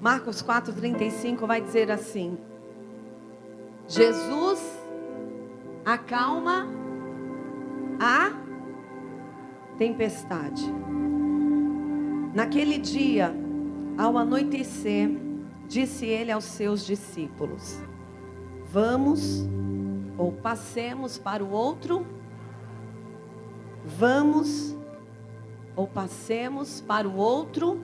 Marcos 0.00 0.42
4,35 0.42 1.46
vai 1.46 1.60
dizer 1.60 1.90
assim: 1.90 2.38
Jesus 3.86 4.80
acalma 5.84 6.66
a 8.00 8.32
tempestade. 9.76 10.64
Naquele 12.32 12.78
dia, 12.78 13.34
ao 13.98 14.16
anoitecer, 14.16 15.10
disse 15.68 16.06
ele 16.06 16.32
aos 16.32 16.44
seus 16.44 16.86
discípulos: 16.86 17.78
Vamos 18.72 19.46
ou 20.16 20.32
passemos 20.32 21.18
para 21.18 21.44
o 21.44 21.50
outro. 21.50 22.06
Vamos 23.84 24.74
ou 25.76 25.86
passemos 25.86 26.80
para 26.80 27.06
o 27.06 27.16
outro. 27.16 27.82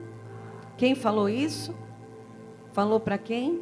Quem 0.77 0.95
falou 0.95 1.29
isso? 1.29 1.75
Falou 2.77 2.99
para 2.99 3.17
quem? 3.17 3.59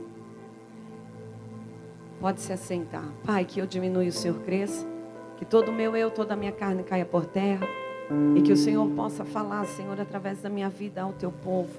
Pode 2.20 2.42
se 2.42 2.52
assentar. 2.52 3.06
Pai, 3.24 3.46
que 3.46 3.62
eu 3.62 3.66
diminua 3.66 4.04
e 4.04 4.10
o 4.10 4.12
Senhor 4.12 4.38
cresça. 4.42 4.86
Que 5.38 5.46
todo 5.46 5.70
o 5.70 5.72
meu 5.72 5.96
eu, 5.96 6.12
toda 6.12 6.34
a 6.34 6.36
minha 6.36 6.52
carne 6.52 6.84
caia 6.84 7.06
por 7.06 7.26
terra. 7.26 7.66
E 8.36 8.42
que 8.42 8.52
o 8.52 8.58
Senhor 8.58 8.86
possa 8.90 9.24
falar, 9.24 9.66
Senhor, 9.68 9.98
através 10.02 10.42
da 10.42 10.50
minha 10.50 10.68
vida 10.68 11.02
ao 11.02 11.14
teu 11.14 11.32
povo. 11.32 11.72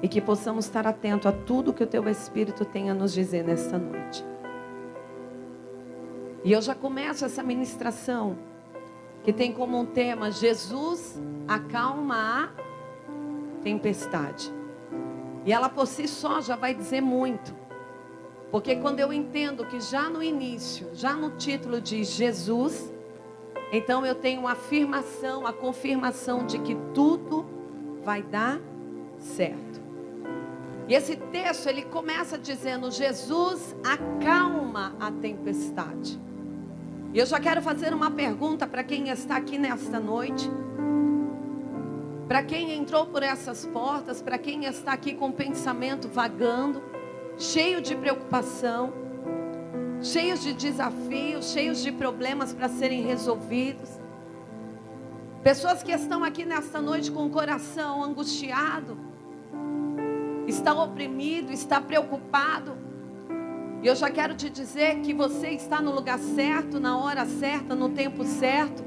E 0.00 0.06
que 0.06 0.20
possamos 0.20 0.66
estar 0.66 0.86
atentos 0.86 1.26
a 1.26 1.32
tudo 1.32 1.72
que 1.72 1.82
o 1.82 1.88
teu 1.88 2.08
Espírito 2.08 2.64
tem 2.64 2.88
a 2.88 2.94
nos 2.94 3.12
dizer 3.12 3.42
nesta 3.42 3.76
noite. 3.76 4.24
E 6.44 6.52
eu 6.52 6.62
já 6.62 6.76
começo 6.76 7.24
essa 7.24 7.42
ministração 7.42 8.38
que 9.24 9.32
tem 9.32 9.52
como 9.52 9.76
um 9.76 9.84
tema 9.84 10.30
Jesus 10.30 11.20
acalma 11.48 12.44
a 12.44 13.62
tempestade. 13.64 14.54
E 15.46 15.52
ela 15.52 15.68
por 15.68 15.86
si 15.86 16.08
só 16.08 16.40
já 16.40 16.56
vai 16.56 16.74
dizer 16.74 17.00
muito. 17.00 17.54
Porque 18.50 18.76
quando 18.76 18.98
eu 18.98 19.12
entendo 19.12 19.64
que 19.64 19.80
já 19.80 20.10
no 20.10 20.22
início, 20.22 20.90
já 20.92 21.14
no 21.14 21.30
título 21.30 21.80
diz 21.80 22.08
Jesus, 22.08 22.92
então 23.72 24.04
eu 24.04 24.14
tenho 24.14 24.40
uma 24.40 24.52
afirmação, 24.52 25.46
a 25.46 25.52
confirmação 25.52 26.44
de 26.44 26.58
que 26.58 26.76
tudo 26.92 27.46
vai 28.02 28.22
dar 28.22 28.60
certo. 29.18 29.80
E 30.88 30.94
esse 30.94 31.16
texto 31.16 31.68
ele 31.68 31.82
começa 31.82 32.38
dizendo: 32.38 32.90
Jesus 32.90 33.74
acalma 33.84 34.96
a 35.00 35.10
tempestade. 35.10 36.20
E 37.12 37.18
eu 37.18 37.26
já 37.26 37.40
quero 37.40 37.62
fazer 37.62 37.94
uma 37.94 38.10
pergunta 38.10 38.66
para 38.66 38.84
quem 38.84 39.08
está 39.08 39.36
aqui 39.36 39.58
nesta 39.58 39.98
noite. 39.98 40.50
Para 42.28 42.42
quem 42.42 42.72
entrou 42.72 43.06
por 43.06 43.22
essas 43.22 43.64
portas, 43.66 44.20
para 44.20 44.36
quem 44.36 44.64
está 44.64 44.92
aqui 44.92 45.14
com 45.14 45.30
pensamento 45.30 46.08
vagando, 46.08 46.82
cheio 47.38 47.80
de 47.80 47.94
preocupação, 47.94 48.92
cheios 50.02 50.42
de 50.42 50.52
desafios, 50.52 51.52
cheios 51.52 51.80
de 51.80 51.92
problemas 51.92 52.52
para 52.52 52.68
serem 52.68 53.02
resolvidos. 53.02 54.00
Pessoas 55.44 55.84
que 55.84 55.92
estão 55.92 56.24
aqui 56.24 56.44
nesta 56.44 56.82
noite 56.82 57.12
com 57.12 57.26
o 57.26 57.30
coração 57.30 58.02
angustiado, 58.02 58.98
está 60.48 60.74
oprimido, 60.74 61.52
está 61.52 61.80
preocupado. 61.80 62.76
E 63.84 63.86
eu 63.86 63.94
já 63.94 64.10
quero 64.10 64.34
te 64.34 64.50
dizer 64.50 65.00
que 65.02 65.14
você 65.14 65.50
está 65.50 65.80
no 65.80 65.94
lugar 65.94 66.18
certo, 66.18 66.80
na 66.80 66.98
hora 66.98 67.24
certa, 67.24 67.76
no 67.76 67.90
tempo 67.90 68.24
certo, 68.24 68.84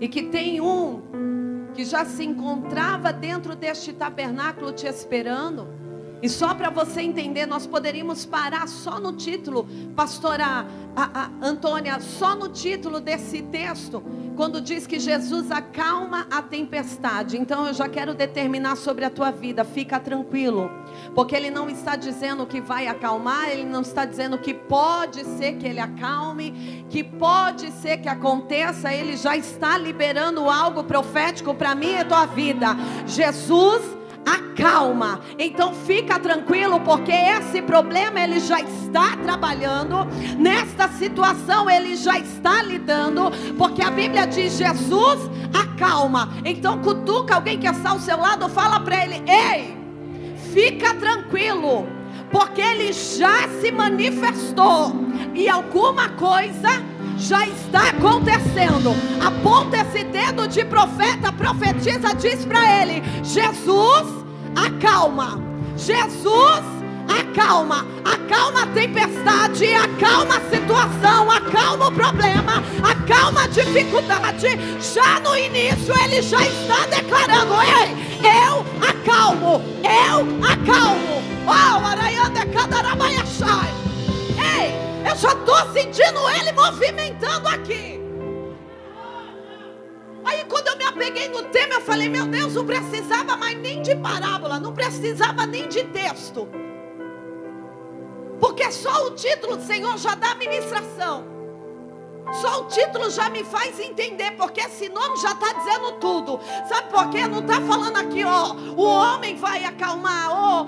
e 0.00 0.06
que 0.06 0.22
tem 0.22 0.60
um 0.60 1.37
que 1.74 1.84
já 1.84 2.04
se 2.04 2.24
encontrava 2.24 3.12
dentro 3.12 3.54
deste 3.54 3.92
tabernáculo 3.92 4.72
te 4.72 4.86
esperando. 4.86 5.87
E 6.20 6.28
só 6.28 6.52
para 6.54 6.68
você 6.68 7.02
entender, 7.02 7.46
nós 7.46 7.66
poderíamos 7.66 8.26
parar 8.26 8.66
só 8.66 8.98
no 8.98 9.12
título, 9.12 9.68
pastora 9.94 10.66
a, 10.96 11.20
a, 11.22 11.30
Antônia, 11.40 12.00
só 12.00 12.34
no 12.34 12.48
título 12.48 12.98
desse 12.98 13.42
texto, 13.42 14.02
quando 14.36 14.60
diz 14.60 14.86
que 14.86 14.98
Jesus 14.98 15.50
acalma 15.52 16.26
a 16.30 16.42
tempestade. 16.42 17.36
Então 17.36 17.66
eu 17.66 17.74
já 17.74 17.88
quero 17.88 18.14
determinar 18.14 18.76
sobre 18.76 19.04
a 19.04 19.10
tua 19.10 19.30
vida, 19.30 19.64
fica 19.64 20.00
tranquilo, 20.00 20.68
porque 21.14 21.36
ele 21.36 21.50
não 21.50 21.70
está 21.70 21.94
dizendo 21.94 22.46
que 22.46 22.60
vai 22.60 22.88
acalmar, 22.88 23.50
ele 23.50 23.64
não 23.64 23.82
está 23.82 24.04
dizendo 24.04 24.38
que 24.38 24.52
pode 24.52 25.24
ser 25.24 25.56
que 25.56 25.66
ele 25.66 25.80
acalme, 25.80 26.84
que 26.90 27.04
pode 27.04 27.70
ser 27.70 27.98
que 27.98 28.08
aconteça, 28.08 28.92
ele 28.92 29.16
já 29.16 29.36
está 29.36 29.78
liberando 29.78 30.50
algo 30.50 30.82
profético 30.82 31.54
para 31.54 31.76
mim 31.76 31.94
e 31.94 32.04
tua 32.04 32.26
vida. 32.26 32.76
Jesus 33.06 33.97
acalma. 34.34 35.20
Então 35.38 35.72
fica 35.72 36.18
tranquilo, 36.18 36.80
porque 36.80 37.12
esse 37.12 37.62
problema 37.62 38.20
ele 38.20 38.40
já 38.40 38.60
está 38.60 39.16
trabalhando, 39.16 40.06
nesta 40.38 40.88
situação 40.88 41.68
ele 41.68 41.96
já 41.96 42.18
está 42.18 42.62
lidando, 42.62 43.30
porque 43.56 43.82
a 43.82 43.90
Bíblia 43.90 44.26
diz: 44.26 44.56
Jesus 44.56 45.30
acalma. 45.52 46.30
Então 46.44 46.78
cutuca 46.78 47.36
alguém 47.36 47.58
que 47.58 47.66
está 47.66 47.90
ao 47.90 48.00
seu 48.00 48.18
lado, 48.18 48.48
fala 48.48 48.80
para 48.80 49.04
ele: 49.04 49.22
Ei, 49.26 49.76
fica 50.52 50.94
tranquilo, 50.94 51.86
porque 52.30 52.60
ele 52.60 52.92
já 52.92 53.48
se 53.60 53.70
manifestou 53.70 54.92
e 55.34 55.48
alguma 55.48 56.08
coisa 56.10 56.87
já 57.18 57.46
está 57.46 57.90
acontecendo. 57.90 58.94
Aponta 59.24 59.78
esse 59.78 60.04
dedo 60.04 60.46
de 60.46 60.64
profeta, 60.64 61.32
profetiza, 61.32 62.14
diz 62.14 62.44
para 62.44 62.82
ele: 62.82 63.02
Jesus 63.22 64.24
acalma. 64.54 65.42
Jesus 65.76 66.62
acalma, 67.08 67.86
acalma 68.04 68.62
a 68.62 68.66
tempestade, 68.66 69.72
acalma 69.74 70.36
a 70.36 70.50
situação, 70.50 71.30
acalma 71.30 71.88
o 71.88 71.92
problema, 71.92 72.62
acalma 72.82 73.44
a 73.44 73.46
dificuldade. 73.46 74.58
Já 74.80 75.20
no 75.20 75.36
início 75.36 75.94
ele 76.04 76.22
já 76.22 76.40
está 76.40 76.86
declarando: 76.86 77.54
Ei, 77.62 78.18
eu 78.46 78.64
acalmo, 78.88 79.62
eu 79.84 80.44
acalmo. 80.44 81.07
Já 85.28 85.32
estou 85.34 85.72
sentindo 85.72 86.30
ele 86.30 86.52
movimentando 86.52 87.48
aqui. 87.48 88.00
Aí 90.24 90.44
quando 90.44 90.68
eu 90.68 90.76
me 90.76 90.84
apeguei 90.84 91.28
no 91.28 91.42
tema, 91.44 91.74
eu 91.74 91.80
falei, 91.82 92.08
meu 92.08 92.26
Deus, 92.26 92.54
não 92.54 92.64
precisava 92.64 93.36
mais 93.36 93.58
nem 93.58 93.82
de 93.82 93.94
parábola, 93.96 94.58
não 94.58 94.72
precisava 94.72 95.44
nem 95.46 95.68
de 95.68 95.84
texto. 95.84 96.48
Porque 98.40 98.70
só 98.72 99.06
o 99.06 99.10
título, 99.10 99.60
Senhor, 99.60 99.98
já 99.98 100.14
dá 100.14 100.34
ministração. 100.34 101.26
Só 102.32 102.62
o 102.62 102.64
título 102.66 103.10
já 103.10 103.30
me 103.30 103.42
faz 103.42 103.80
entender, 103.80 104.32
porque 104.32 104.60
esse 104.60 104.88
nome 104.90 105.16
já 105.16 105.32
está 105.32 105.52
dizendo 105.52 105.92
tudo. 105.92 106.40
Sabe 106.68 106.90
por 106.90 107.08
quê? 107.10 107.26
Não 107.26 107.40
está 107.40 107.60
falando 107.60 107.96
aqui, 107.96 108.22
ó, 108.22 108.52
o 108.52 108.82
homem 108.82 109.34
vai 109.36 109.64
acalmar, 109.64 110.30
ó, 110.30 110.66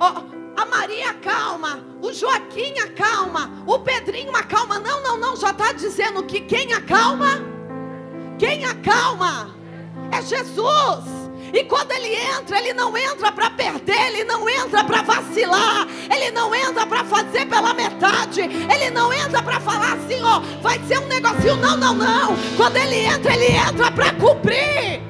ó, 0.00 0.38
a 0.60 0.66
Maria 0.66 1.10
acalma, 1.10 1.84
o 2.02 2.12
Joaquim 2.12 2.78
acalma, 2.78 3.62
o 3.66 3.78
Pedrinho 3.78 4.34
acalma. 4.34 4.78
Não, 4.78 5.02
não, 5.02 5.18
não, 5.18 5.36
já 5.36 5.50
está 5.50 5.72
dizendo 5.72 6.22
que 6.24 6.40
quem 6.40 6.72
acalma 6.72 7.58
quem 8.38 8.64
acalma 8.64 9.50
é 10.12 10.22
Jesus. 10.22 11.04
E 11.52 11.64
quando 11.64 11.90
ele 11.92 12.14
entra, 12.14 12.58
ele 12.58 12.72
não 12.72 12.96
entra 12.96 13.32
para 13.32 13.50
perder, 13.50 14.00
ele 14.08 14.24
não 14.24 14.48
entra 14.48 14.84
para 14.84 15.02
vacilar, 15.02 15.88
ele 16.14 16.30
não 16.30 16.54
entra 16.54 16.86
para 16.86 17.04
fazer 17.04 17.46
pela 17.46 17.72
metade, 17.72 18.42
ele 18.42 18.90
não 18.90 19.12
entra 19.12 19.42
para 19.42 19.58
falar 19.58 19.94
assim, 19.94 20.22
ó, 20.22 20.40
vai 20.62 20.78
ser 20.86 20.98
um 20.98 21.06
negocinho. 21.06 21.56
Não, 21.56 21.76
não, 21.76 21.94
não. 21.94 22.36
Quando 22.56 22.76
ele 22.76 22.96
entra, 22.96 23.34
ele 23.34 23.56
entra 23.56 23.90
para 23.90 24.12
cumprir. 24.12 25.02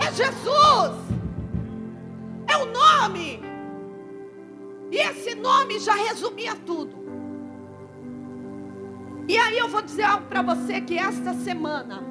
É 0.00 0.12
Jesus. 0.12 0.96
É 2.48 2.56
o 2.56 2.66
nome. 2.66 3.43
E 4.94 4.96
esse 4.96 5.34
nome 5.34 5.80
já 5.80 5.92
resumia 5.92 6.54
tudo. 6.54 6.94
E 9.26 9.36
aí 9.36 9.58
eu 9.58 9.66
vou 9.66 9.82
dizer 9.82 10.04
algo 10.04 10.26
para 10.26 10.40
você 10.40 10.80
que 10.80 10.96
esta 10.96 11.34
semana 11.34 12.04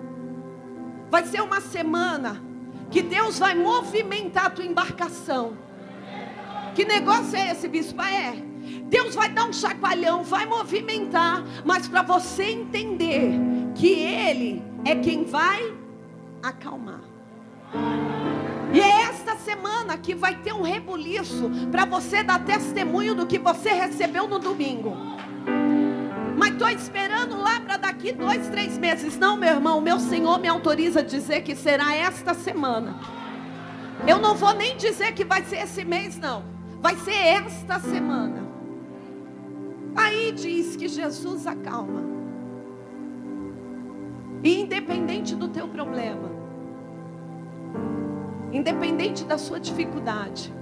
vai 1.09 1.25
ser 1.25 1.41
uma 1.41 1.61
semana 1.61 2.43
que 2.91 3.01
Deus 3.01 3.39
vai 3.39 3.55
movimentar 3.55 4.47
a 4.47 4.49
tua 4.49 4.65
embarcação. 4.65 5.57
Que 6.75 6.83
negócio 6.83 7.37
é 7.37 7.51
esse, 7.51 7.69
bispo? 7.69 8.01
É. 8.01 8.33
Deus 8.89 9.15
vai 9.15 9.29
dar 9.29 9.45
um 9.45 9.53
chacoalhão, 9.53 10.21
vai 10.21 10.45
movimentar, 10.45 11.41
mas 11.63 11.87
para 11.87 12.01
você 12.01 12.49
entender 12.49 13.31
que 13.75 13.93
Ele 13.93 14.61
é 14.83 14.93
quem 14.97 15.23
vai 15.23 15.73
acalmar. 16.41 17.12
E 18.73 18.79
é 18.79 19.01
esta 19.03 19.35
semana 19.35 19.97
que 19.97 20.15
vai 20.15 20.35
ter 20.35 20.53
um 20.53 20.63
rebuliço 20.63 21.49
para 21.71 21.85
você 21.85 22.23
dar 22.23 22.43
testemunho 22.43 23.13
do 23.13 23.27
que 23.27 23.37
você 23.37 23.69
recebeu 23.69 24.27
no 24.27 24.39
domingo. 24.39 24.95
Mas 26.35 26.53
estou 26.53 26.69
esperando 26.69 27.37
lá 27.39 27.59
para 27.59 27.77
daqui 27.77 28.11
dois, 28.11 28.49
três 28.49 28.77
meses. 28.77 29.17
Não, 29.17 29.37
meu 29.37 29.49
irmão, 29.49 29.79
meu 29.79 29.99
Senhor 29.99 30.39
me 30.39 30.47
autoriza 30.47 31.01
a 31.01 31.03
dizer 31.03 31.41
que 31.41 31.55
será 31.55 31.95
esta 31.95 32.33
semana. 32.33 32.99
Eu 34.07 34.19
não 34.19 34.35
vou 34.35 34.53
nem 34.53 34.75
dizer 34.75 35.13
que 35.13 35.23
vai 35.23 35.43
ser 35.43 35.57
esse 35.57 35.85
mês, 35.85 36.17
não. 36.17 36.43
Vai 36.81 36.95
ser 36.97 37.15
esta 37.15 37.79
semana. 37.79 38.43
Aí 39.95 40.31
diz 40.31 40.75
que 40.75 40.87
Jesus 40.87 41.45
acalma. 41.45 42.03
E 44.43 44.59
independente 44.59 45.35
do 45.35 45.47
teu 45.47 45.67
problema, 45.67 46.42
independente 48.51 49.23
da 49.23 49.37
sua 49.37 49.59
dificuldade, 49.59 50.53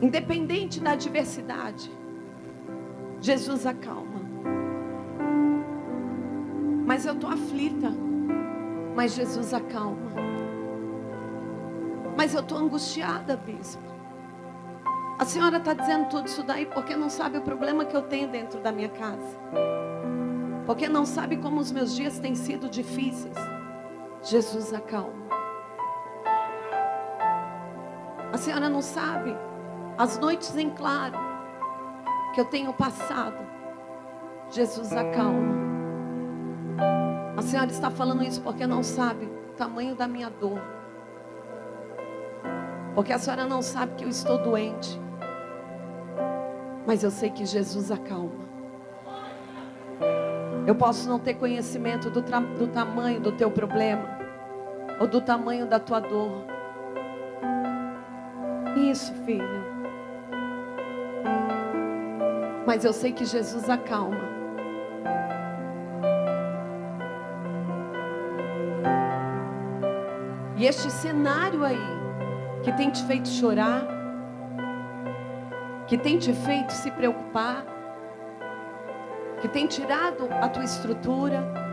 independente 0.00 0.80
da 0.80 0.92
adversidade, 0.92 1.90
Jesus 3.20 3.66
acalma. 3.66 4.20
Mas 6.86 7.04
eu 7.04 7.14
estou 7.14 7.30
aflita, 7.30 7.92
mas 8.94 9.14
Jesus 9.14 9.52
acalma. 9.52 10.12
Mas 12.16 12.34
eu 12.34 12.40
estou 12.40 12.58
angustiada, 12.58 13.36
bispo. 13.36 13.82
A 15.18 15.24
senhora 15.24 15.58
está 15.58 15.74
dizendo 15.74 16.08
tudo 16.08 16.26
isso 16.26 16.42
daí 16.42 16.66
porque 16.66 16.96
não 16.96 17.10
sabe 17.10 17.38
o 17.38 17.42
problema 17.42 17.84
que 17.84 17.96
eu 17.96 18.02
tenho 18.02 18.28
dentro 18.28 18.60
da 18.60 18.72
minha 18.72 18.88
casa 18.88 19.38
porque 20.68 20.86
não 20.86 21.06
sabe 21.06 21.38
como 21.38 21.62
os 21.62 21.72
meus 21.72 21.96
dias 21.96 22.18
têm 22.18 22.34
sido 22.34 22.68
difíceis. 22.68 23.34
Jesus 24.28 24.74
acalma. 24.74 25.26
A 28.30 28.36
senhora 28.36 28.68
não 28.68 28.82
sabe 28.82 29.34
as 29.96 30.18
noites 30.18 30.54
em 30.54 30.68
claro 30.68 31.16
que 32.34 32.40
eu 32.40 32.44
tenho 32.44 32.74
passado. 32.74 33.38
Jesus 34.50 34.92
acalma. 34.92 35.56
A 37.38 37.42
senhora 37.42 37.70
está 37.70 37.90
falando 37.90 38.22
isso 38.22 38.42
porque 38.42 38.66
não 38.66 38.82
sabe 38.82 39.24
o 39.24 39.56
tamanho 39.56 39.94
da 39.94 40.06
minha 40.06 40.28
dor. 40.28 40.60
Porque 42.94 43.14
a 43.14 43.18
senhora 43.18 43.46
não 43.46 43.62
sabe 43.62 43.94
que 43.94 44.04
eu 44.04 44.10
estou 44.10 44.36
doente. 44.42 45.00
Mas 46.86 47.02
eu 47.02 47.10
sei 47.10 47.30
que 47.30 47.46
Jesus 47.46 47.90
acalma. 47.90 48.46
Eu 50.66 50.74
posso 50.74 51.08
não 51.08 51.18
ter 51.18 51.32
conhecimento 51.32 52.10
do, 52.10 52.20
do 52.20 52.68
tamanho 52.68 53.20
do 53.20 53.32
teu 53.32 53.50
problema, 53.50 54.17
ou 54.98 55.06
do 55.06 55.20
tamanho 55.20 55.66
da 55.66 55.78
tua 55.78 56.00
dor. 56.00 56.44
Isso, 58.76 59.12
filho. 59.24 59.66
Mas 62.66 62.84
eu 62.84 62.92
sei 62.92 63.12
que 63.12 63.24
Jesus 63.24 63.68
acalma. 63.68 64.28
E 70.56 70.66
este 70.66 70.90
cenário 70.90 71.64
aí, 71.64 71.78
que 72.64 72.72
tem 72.72 72.90
te 72.90 73.02
feito 73.04 73.28
chorar, 73.28 73.86
que 75.86 75.96
tem 75.96 76.18
te 76.18 76.32
feito 76.32 76.72
se 76.72 76.90
preocupar, 76.90 77.64
que 79.40 79.48
tem 79.48 79.66
tirado 79.68 80.28
a 80.30 80.48
tua 80.48 80.64
estrutura, 80.64 81.67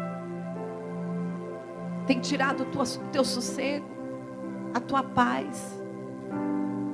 tem 2.05 2.19
tirado 2.19 2.61
o 2.63 3.09
teu 3.11 3.23
sossego, 3.23 3.85
a 4.73 4.79
tua 4.79 5.03
paz. 5.03 5.83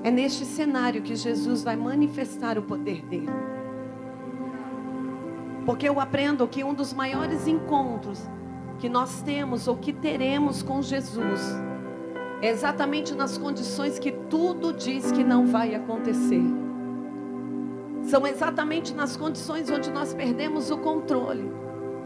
É 0.04 0.10
neste 0.10 0.46
cenário 0.46 1.02
que 1.02 1.16
Jesus 1.16 1.64
vai 1.64 1.76
manifestar 1.76 2.58
o 2.58 2.62
poder 2.62 3.06
dele. 3.06 3.30
Porque 5.66 5.88
eu 5.88 6.00
aprendo 6.00 6.48
que 6.48 6.64
um 6.64 6.74
dos 6.74 6.94
maiores 6.94 7.48
encontros 7.48 8.28
que 8.80 8.90
nós 8.90 9.22
temos 9.22 9.68
ou 9.68 9.78
que 9.78 9.94
teremos 9.94 10.64
com 10.64 10.82
Jesus 10.82 11.42
é 12.42 12.50
exatamente 12.50 13.14
nas 13.14 13.38
condições 13.38 14.00
que 14.00 14.12
tudo 14.12 14.74
diz 14.74 15.12
que 15.12 15.24
não 15.24 15.46
vai 15.46 15.76
acontecer. 15.76 16.42
São 18.02 18.26
exatamente 18.26 18.96
nas 18.96 19.16
condições 19.16 19.70
onde 19.70 19.92
nós 19.92 20.14
perdemos 20.14 20.72
o 20.72 20.78
controle 20.80 21.52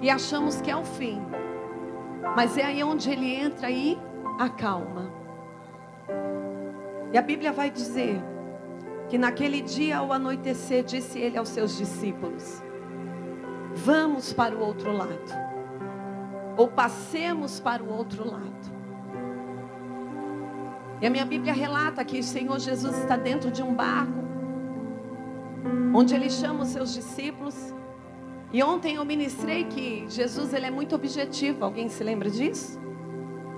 e 0.02 0.10
achamos 0.10 0.60
que 0.60 0.70
é 0.70 0.76
o 0.76 0.84
fim. 0.84 1.22
Mas 2.36 2.58
é 2.58 2.66
aí 2.66 2.84
onde 2.84 3.10
ele 3.10 3.34
entra 3.34 3.70
e 3.70 3.98
acalma. 4.40 5.12
E 7.14 7.18
a 7.18 7.22
Bíblia 7.22 7.52
vai 7.52 7.72
dizer 7.72 8.22
que 9.08 9.18
naquele 9.18 9.62
dia 9.62 9.98
ao 9.98 10.12
anoitecer 10.12 10.84
disse 10.84 11.18
ele 11.20 11.38
aos 11.38 11.50
seus 11.50 11.78
discípulos: 11.78 12.62
Vamos 13.74 14.34
para 14.34 14.56
o 14.56 14.60
outro 14.60 14.92
lado. 14.92 15.46
Ou 16.58 16.68
passemos 16.68 17.60
para 17.60 17.84
o 17.84 17.92
outro 17.92 18.30
lado. 18.30 18.76
E 21.02 21.08
a 21.08 21.10
minha 21.10 21.26
Bíblia 21.26 21.54
relata 21.54 22.04
que 22.04 22.20
o 22.20 22.24
Senhor 22.24 22.60
Jesus 22.60 22.98
está 22.98 23.16
dentro 23.18 23.52
de 23.52 23.62
um 23.62 23.74
barco 23.74 24.26
onde 25.94 26.14
ele 26.14 26.30
chama 26.30 26.64
os 26.64 26.70
seus 26.70 26.94
discípulos. 26.94 27.74
E 28.54 28.64
ontem 28.64 28.96
eu 28.96 29.06
ministrei 29.06 29.66
que 29.66 30.06
Jesus 30.08 30.54
ele 30.54 30.66
é 30.66 30.72
muito 30.72 30.96
objetivo. 30.96 31.66
Alguém 31.66 31.90
se 31.90 32.04
lembra 32.04 32.30
disso? 32.30 32.80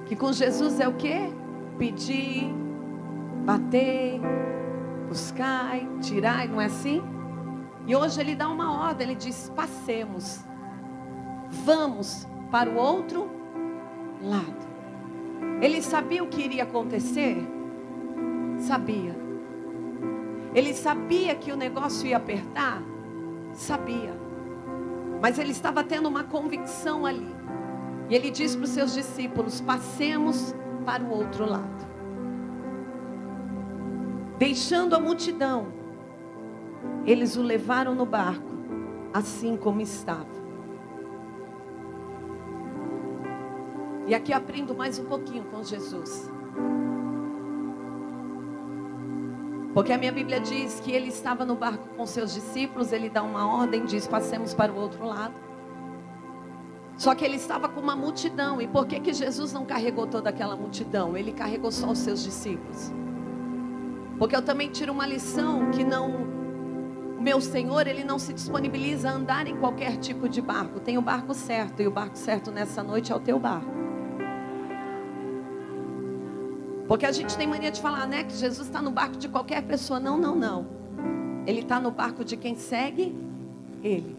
Que 0.05 0.15
com 0.15 0.31
Jesus 0.31 0.79
é 0.79 0.87
o 0.87 0.93
que? 0.93 1.31
Pedir, 1.77 2.51
bater, 3.45 4.19
buscar, 5.07 5.79
tirar, 6.01 6.47
não 6.47 6.59
é 6.59 6.65
assim? 6.65 7.01
E 7.85 7.95
hoje 7.95 8.19
ele 8.19 8.35
dá 8.35 8.49
uma 8.49 8.87
ordem, 8.87 9.07
ele 9.07 9.15
diz: 9.15 9.51
passemos, 9.55 10.43
vamos 11.49 12.27
para 12.51 12.69
o 12.69 12.75
outro 12.75 13.29
lado. 14.21 14.67
Ele 15.61 15.81
sabia 15.81 16.23
o 16.23 16.27
que 16.27 16.41
iria 16.41 16.63
acontecer? 16.63 17.37
Sabia. 18.59 19.15
Ele 20.53 20.73
sabia 20.73 21.35
que 21.35 21.51
o 21.51 21.55
negócio 21.55 22.07
ia 22.07 22.17
apertar? 22.17 22.81
Sabia. 23.53 24.16
Mas 25.21 25.39
ele 25.39 25.51
estava 25.51 25.83
tendo 25.83 26.07
uma 26.07 26.23
convicção 26.23 27.05
ali. 27.05 27.35
E 28.09 28.15
ele 28.15 28.29
disse 28.29 28.55
para 28.55 28.65
os 28.65 28.69
seus 28.71 28.93
discípulos: 28.93 29.61
passemos 29.61 30.55
para 30.85 31.03
o 31.03 31.09
outro 31.09 31.45
lado. 31.45 31.87
Deixando 34.37 34.95
a 34.95 34.99
multidão, 34.99 35.67
eles 37.05 37.35
o 37.35 37.41
levaram 37.41 37.95
no 37.95 38.05
barco, 38.05 38.55
assim 39.13 39.57
como 39.57 39.81
estava. 39.81 40.37
E 44.05 44.15
aqui 44.15 44.31
aprendo 44.31 44.75
mais 44.75 44.99
um 44.99 45.05
pouquinho 45.05 45.43
com 45.45 45.63
Jesus. 45.63 46.31
Porque 49.77 49.93
a 49.93 49.97
minha 49.99 50.11
Bíblia 50.11 50.39
diz 50.39 50.79
que 50.79 50.91
ele 50.91 51.09
estava 51.09 51.45
no 51.45 51.55
barco 51.55 51.87
com 51.95 52.03
seus 52.07 52.33
discípulos, 52.33 52.91
ele 52.91 53.11
dá 53.11 53.21
uma 53.21 53.47
ordem, 53.47 53.85
diz: 53.85 54.07
passemos 54.07 54.51
para 54.51 54.73
o 54.73 54.75
outro 54.75 55.05
lado. 55.05 55.35
Só 56.97 57.13
que 57.13 57.23
ele 57.23 57.35
estava 57.35 57.69
com 57.69 57.79
uma 57.79 57.95
multidão. 57.95 58.59
E 58.59 58.67
por 58.67 58.87
que, 58.87 58.99
que 58.99 59.13
Jesus 59.13 59.53
não 59.53 59.67
carregou 59.67 60.07
toda 60.07 60.31
aquela 60.31 60.55
multidão? 60.55 61.15
Ele 61.15 61.31
carregou 61.31 61.71
só 61.71 61.91
os 61.91 61.99
seus 61.99 62.23
discípulos. 62.23 62.91
Porque 64.17 64.35
eu 64.35 64.41
também 64.41 64.71
tiro 64.71 64.91
uma 64.91 65.05
lição 65.05 65.69
que 65.69 65.83
não. 65.83 66.23
O 67.19 67.21
meu 67.21 67.39
Senhor, 67.39 67.85
ele 67.85 68.03
não 68.03 68.17
se 68.17 68.33
disponibiliza 68.33 69.11
a 69.11 69.13
andar 69.13 69.45
em 69.45 69.57
qualquer 69.57 69.97
tipo 69.97 70.27
de 70.27 70.41
barco. 70.41 70.79
Tem 70.79 70.97
o 70.97 71.03
barco 71.03 71.35
certo. 71.35 71.83
E 71.83 71.87
o 71.87 71.91
barco 71.91 72.17
certo 72.17 72.49
nessa 72.49 72.81
noite 72.81 73.11
é 73.11 73.15
o 73.15 73.19
teu 73.19 73.37
barco. 73.37 73.76
Porque 76.87 77.05
a 77.05 77.11
gente 77.11 77.35
tem 77.35 77.45
mania 77.45 77.69
de 77.69 77.81
falar, 77.81 78.07
né, 78.07 78.23
que 78.23 78.33
Jesus 78.33 78.67
está 78.67 78.81
no 78.81 78.91
barco 78.91 79.17
de 79.17 79.27
qualquer 79.27 79.61
pessoa. 79.63 79.99
Não, 79.99 80.17
não, 80.17 80.35
não. 80.35 80.67
Ele 81.45 81.59
está 81.59 81.79
no 81.79 81.91
barco 81.91 82.23
de 82.23 82.37
quem 82.37 82.55
segue 82.55 83.15
Ele. 83.83 84.15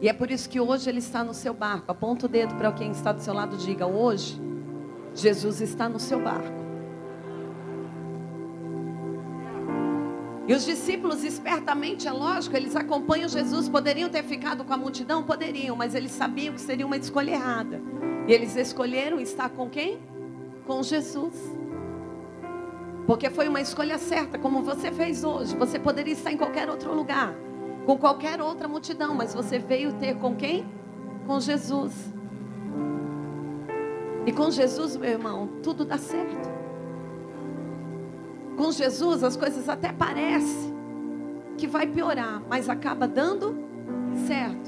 E 0.00 0.08
é 0.08 0.12
por 0.12 0.30
isso 0.30 0.48
que 0.48 0.60
hoje 0.60 0.90
Ele 0.90 0.98
está 0.98 1.24
no 1.24 1.32
seu 1.32 1.54
barco. 1.54 1.90
Aponta 1.90 2.26
o 2.26 2.28
dedo 2.28 2.54
para 2.56 2.72
quem 2.72 2.90
está 2.90 3.12
do 3.12 3.20
seu 3.20 3.32
lado 3.32 3.56
diga: 3.56 3.86
Hoje, 3.86 4.40
Jesus 5.14 5.60
está 5.60 5.88
no 5.88 5.98
seu 5.98 6.20
barco. 6.20 6.62
E 10.46 10.54
os 10.54 10.64
discípulos, 10.64 11.22
espertamente, 11.22 12.08
é 12.08 12.12
lógico, 12.12 12.56
eles 12.56 12.74
acompanham 12.74 13.28
Jesus. 13.28 13.68
Poderiam 13.68 14.10
ter 14.10 14.24
ficado 14.24 14.64
com 14.64 14.74
a 14.74 14.76
multidão? 14.76 15.22
Poderiam, 15.22 15.76
mas 15.76 15.94
eles 15.94 16.10
sabiam 16.10 16.54
que 16.54 16.60
seria 16.60 16.84
uma 16.84 16.96
escolha 16.96 17.30
errada. 17.30 17.80
E 18.26 18.32
eles 18.32 18.56
escolheram 18.56 19.20
estar 19.20 19.48
com 19.50 19.70
quem? 19.70 19.98
Com 20.66 20.82
Jesus. 20.82 21.34
Porque 23.06 23.30
foi 23.30 23.48
uma 23.48 23.60
escolha 23.60 23.98
certa, 23.98 24.38
como 24.38 24.62
você 24.62 24.92
fez 24.92 25.24
hoje. 25.24 25.56
Você 25.56 25.78
poderia 25.78 26.12
estar 26.12 26.32
em 26.32 26.36
qualquer 26.36 26.68
outro 26.70 26.94
lugar, 26.94 27.34
com 27.84 27.98
qualquer 27.98 28.40
outra 28.40 28.68
multidão, 28.68 29.14
mas 29.14 29.34
você 29.34 29.58
veio 29.58 29.92
ter 29.94 30.16
com 30.16 30.36
quem? 30.36 30.66
Com 31.26 31.40
Jesus. 31.40 32.12
E 34.24 34.32
com 34.32 34.50
Jesus, 34.50 34.96
meu 34.96 35.10
irmão, 35.10 35.48
tudo 35.62 35.84
dá 35.84 35.98
certo. 35.98 36.48
Com 38.56 38.70
Jesus 38.70 39.24
as 39.24 39.36
coisas 39.36 39.68
até 39.68 39.92
parecem 39.92 40.72
que 41.58 41.66
vai 41.66 41.86
piorar, 41.86 42.42
mas 42.48 42.68
acaba 42.68 43.08
dando 43.08 43.56
certo. 44.26 44.61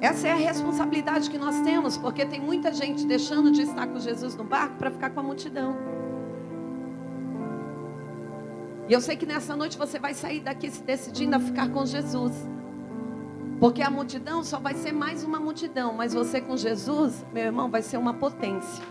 Essa 0.00 0.28
é 0.28 0.32
a 0.32 0.36
responsabilidade 0.36 1.28
que 1.28 1.36
nós 1.36 1.60
temos, 1.60 1.98
porque 1.98 2.24
tem 2.24 2.40
muita 2.40 2.72
gente 2.72 3.06
deixando 3.06 3.50
de 3.50 3.62
estar 3.62 3.86
com 3.86 3.98
Jesus 3.98 4.34
no 4.34 4.44
barco 4.44 4.76
para 4.76 4.90
ficar 4.90 5.10
com 5.10 5.20
a 5.20 5.22
multidão. 5.22 5.76
E 8.88 8.92
eu 8.92 9.00
sei 9.00 9.16
que 9.16 9.26
nessa 9.26 9.54
noite 9.54 9.76
você 9.76 9.98
vai 9.98 10.14
sair 10.14 10.40
daqui 10.40 10.70
se 10.70 10.82
decidindo 10.82 11.36
a 11.36 11.38
ficar 11.38 11.68
com 11.68 11.84
Jesus. 11.84 12.32
Porque 13.60 13.82
a 13.82 13.90
multidão 13.90 14.42
só 14.42 14.58
vai 14.58 14.72
ser 14.72 14.90
mais 14.90 15.22
uma 15.22 15.38
multidão, 15.38 15.92
mas 15.92 16.14
você 16.14 16.40
com 16.40 16.56
Jesus, 16.56 17.24
meu 17.30 17.44
irmão, 17.44 17.70
vai 17.70 17.82
ser 17.82 17.98
uma 17.98 18.14
potência. 18.14 18.82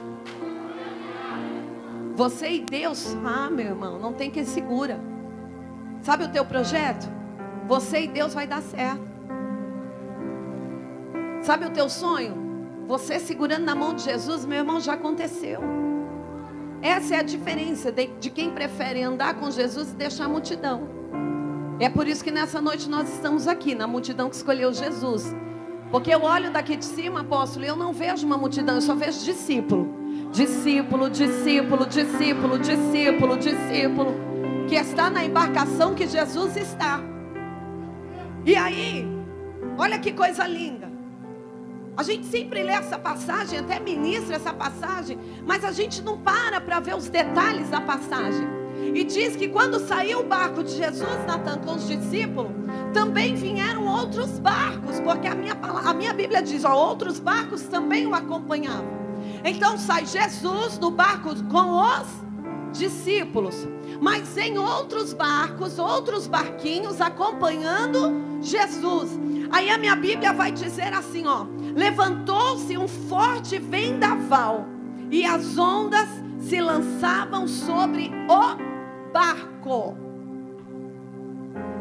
Você 2.16 2.52
e 2.52 2.60
Deus, 2.60 3.18
ah, 3.26 3.50
meu 3.50 3.66
irmão, 3.66 3.98
não 3.98 4.14
tem 4.14 4.30
quem 4.30 4.46
segura. 4.46 5.00
Sabe 6.02 6.26
o 6.26 6.30
teu 6.30 6.46
projeto? 6.46 7.10
Você 7.68 8.04
e 8.04 8.08
Deus 8.08 8.34
vai 8.34 8.46
dar 8.46 8.62
certo. 8.62 9.09
Sabe 11.42 11.66
o 11.66 11.70
teu 11.70 11.90
sonho? 11.90 12.36
Você 12.88 13.20
segurando 13.20 13.66
na 13.66 13.76
mão 13.76 13.94
de 13.94 14.04
Jesus, 14.04 14.46
meu 14.46 14.58
irmão, 14.58 14.80
já 14.80 14.94
aconteceu. 14.94 15.62
Essa 16.82 17.16
é 17.16 17.20
a 17.20 17.24
diferença 17.24 17.92
de, 17.92 18.08
de 18.20 18.30
quem 18.30 18.52
prefere 18.52 19.04
andar 19.04 19.36
com 19.36 19.52
Jesus 19.52 19.92
e 19.92 19.96
deixar 19.96 20.26
a 20.26 20.30
multidão. 20.30 20.88
É 21.80 21.90
por 21.90 22.08
isso 22.08 22.24
que 22.24 22.32
nessa 22.32 22.60
noite 22.60 22.90
nós 22.90 23.14
estamos 23.14 23.48
aqui, 23.48 23.74
na 23.74 23.88
multidão 23.88 24.30
que 24.30 24.36
escolheu 24.36 24.74
Jesus. 24.74 25.36
Porque 25.92 26.14
eu 26.14 26.24
olho 26.24 26.52
daqui 26.52 26.76
de 26.76 26.86
cima, 26.86 27.22
apóstolo, 27.22 27.66
e 27.66 27.68
eu 27.68 27.76
não 27.76 27.94
vejo 27.94 28.26
uma 28.26 28.38
multidão, 28.38 28.76
eu 28.76 28.82
só 28.82 28.96
vejo 28.96 29.24
discípulo. 29.24 29.88
Discípulo, 30.32 31.10
discípulo, 31.10 31.86
discípulo, 31.86 32.60
discípulo, 32.60 33.38
discípulo. 33.38 34.14
Que 34.68 34.76
está 34.76 35.10
na 35.10 35.24
embarcação 35.24 35.96
que 35.96 36.06
Jesus 36.06 36.56
está. 36.58 37.02
E 38.46 38.56
aí, 38.56 39.08
olha 39.78 39.98
que 40.00 40.12
coisa 40.12 40.46
linda. 40.46 40.89
A 42.00 42.04
gente 42.04 42.28
sempre 42.28 42.64
lê 42.64 42.72
essa 42.72 42.98
passagem, 42.98 43.60
até 43.60 43.78
ministra 43.78 44.38
essa 44.38 44.54
passagem, 44.54 45.20
mas 45.46 45.66
a 45.66 45.74
gente 45.74 46.02
não 46.02 46.18
para 46.18 46.62
para 46.62 46.80
ver 46.80 46.96
os 46.96 47.10
detalhes 47.10 47.70
da 47.70 47.82
passagem. 47.82 48.48
E 48.96 49.04
diz 49.04 49.36
que 49.36 49.50
quando 49.50 49.86
saiu 49.86 50.22
o 50.22 50.24
barco 50.24 50.64
de 50.64 50.78
Jesus, 50.78 51.26
Natan, 51.28 51.58
com 51.58 51.74
os 51.74 51.86
discípulos, 51.86 52.54
também 52.94 53.36
vieram 53.36 53.86
outros 53.86 54.40
barcos, 54.40 55.02
porque 55.02 55.28
a 55.28 55.36
minha, 55.36 55.52
a 55.62 55.94
minha 55.94 56.14
Bíblia 56.14 56.42
diz: 56.42 56.64
ó, 56.64 56.74
outros 56.74 57.20
barcos 57.20 57.64
também 57.64 58.08
o 58.08 58.16
acompanhavam. 58.16 58.98
Então 59.44 59.78
sai 59.78 60.06
Jesus 60.06 60.80
no 60.80 60.92
barco 60.92 61.36
com 61.50 61.82
os 61.82 62.08
discípulos, 62.72 63.68
mas 64.00 64.38
em 64.38 64.58
outros 64.58 65.12
barcos, 65.12 65.78
outros 65.78 66.28
barquinhos 66.28 67.02
acompanhando 67.02 68.40
Jesus. 68.42 69.20
Aí 69.52 69.70
a 69.70 69.78
minha 69.78 69.96
Bíblia 69.96 70.32
vai 70.32 70.52
dizer 70.52 70.94
assim, 70.94 71.26
ó: 71.28 71.46
Levantou-se 71.76 72.78
um 72.78 72.88
forte 72.88 73.58
vendaval 73.60 74.66
e 75.12 75.26
as 75.26 75.58
ondas 75.58 76.08
se 76.40 76.62
lançavam 76.62 77.48
sobre 77.48 78.12
o 78.30 79.12
barco. 79.12 79.98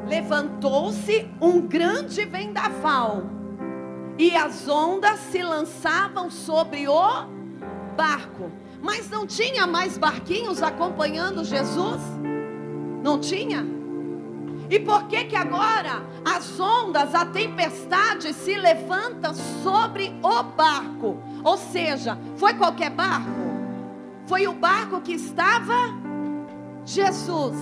Levantou-se 0.06 1.28
um 1.40 1.60
grande 1.60 2.24
vendaval 2.24 3.24
e 4.18 4.34
as 4.36 4.68
ondas 4.68 5.20
se 5.20 5.42
lançavam 5.42 6.30
sobre 6.30 6.88
o 6.88 7.26
barco. 7.96 8.50
Mas 8.82 9.10
não 9.10 9.26
tinha 9.26 9.66
mais 9.66 9.98
barquinhos 9.98 10.62
acompanhando 10.62 11.44
Jesus? 11.44 12.00
Não 13.02 13.20
tinha? 13.20 13.77
E 14.70 14.78
por 14.78 15.04
que 15.04 15.24
que 15.24 15.36
agora 15.36 16.02
as 16.24 16.60
ondas, 16.60 17.14
a 17.14 17.24
tempestade 17.24 18.34
se 18.34 18.54
levanta 18.54 19.32
sobre 19.62 20.14
o 20.22 20.42
barco? 20.42 21.16
Ou 21.42 21.56
seja, 21.56 22.18
foi 22.36 22.54
qualquer 22.54 22.90
barco? 22.90 23.48
Foi 24.26 24.46
o 24.46 24.52
barco 24.52 25.00
que 25.00 25.12
estava 25.12 25.94
Jesus. 26.84 27.56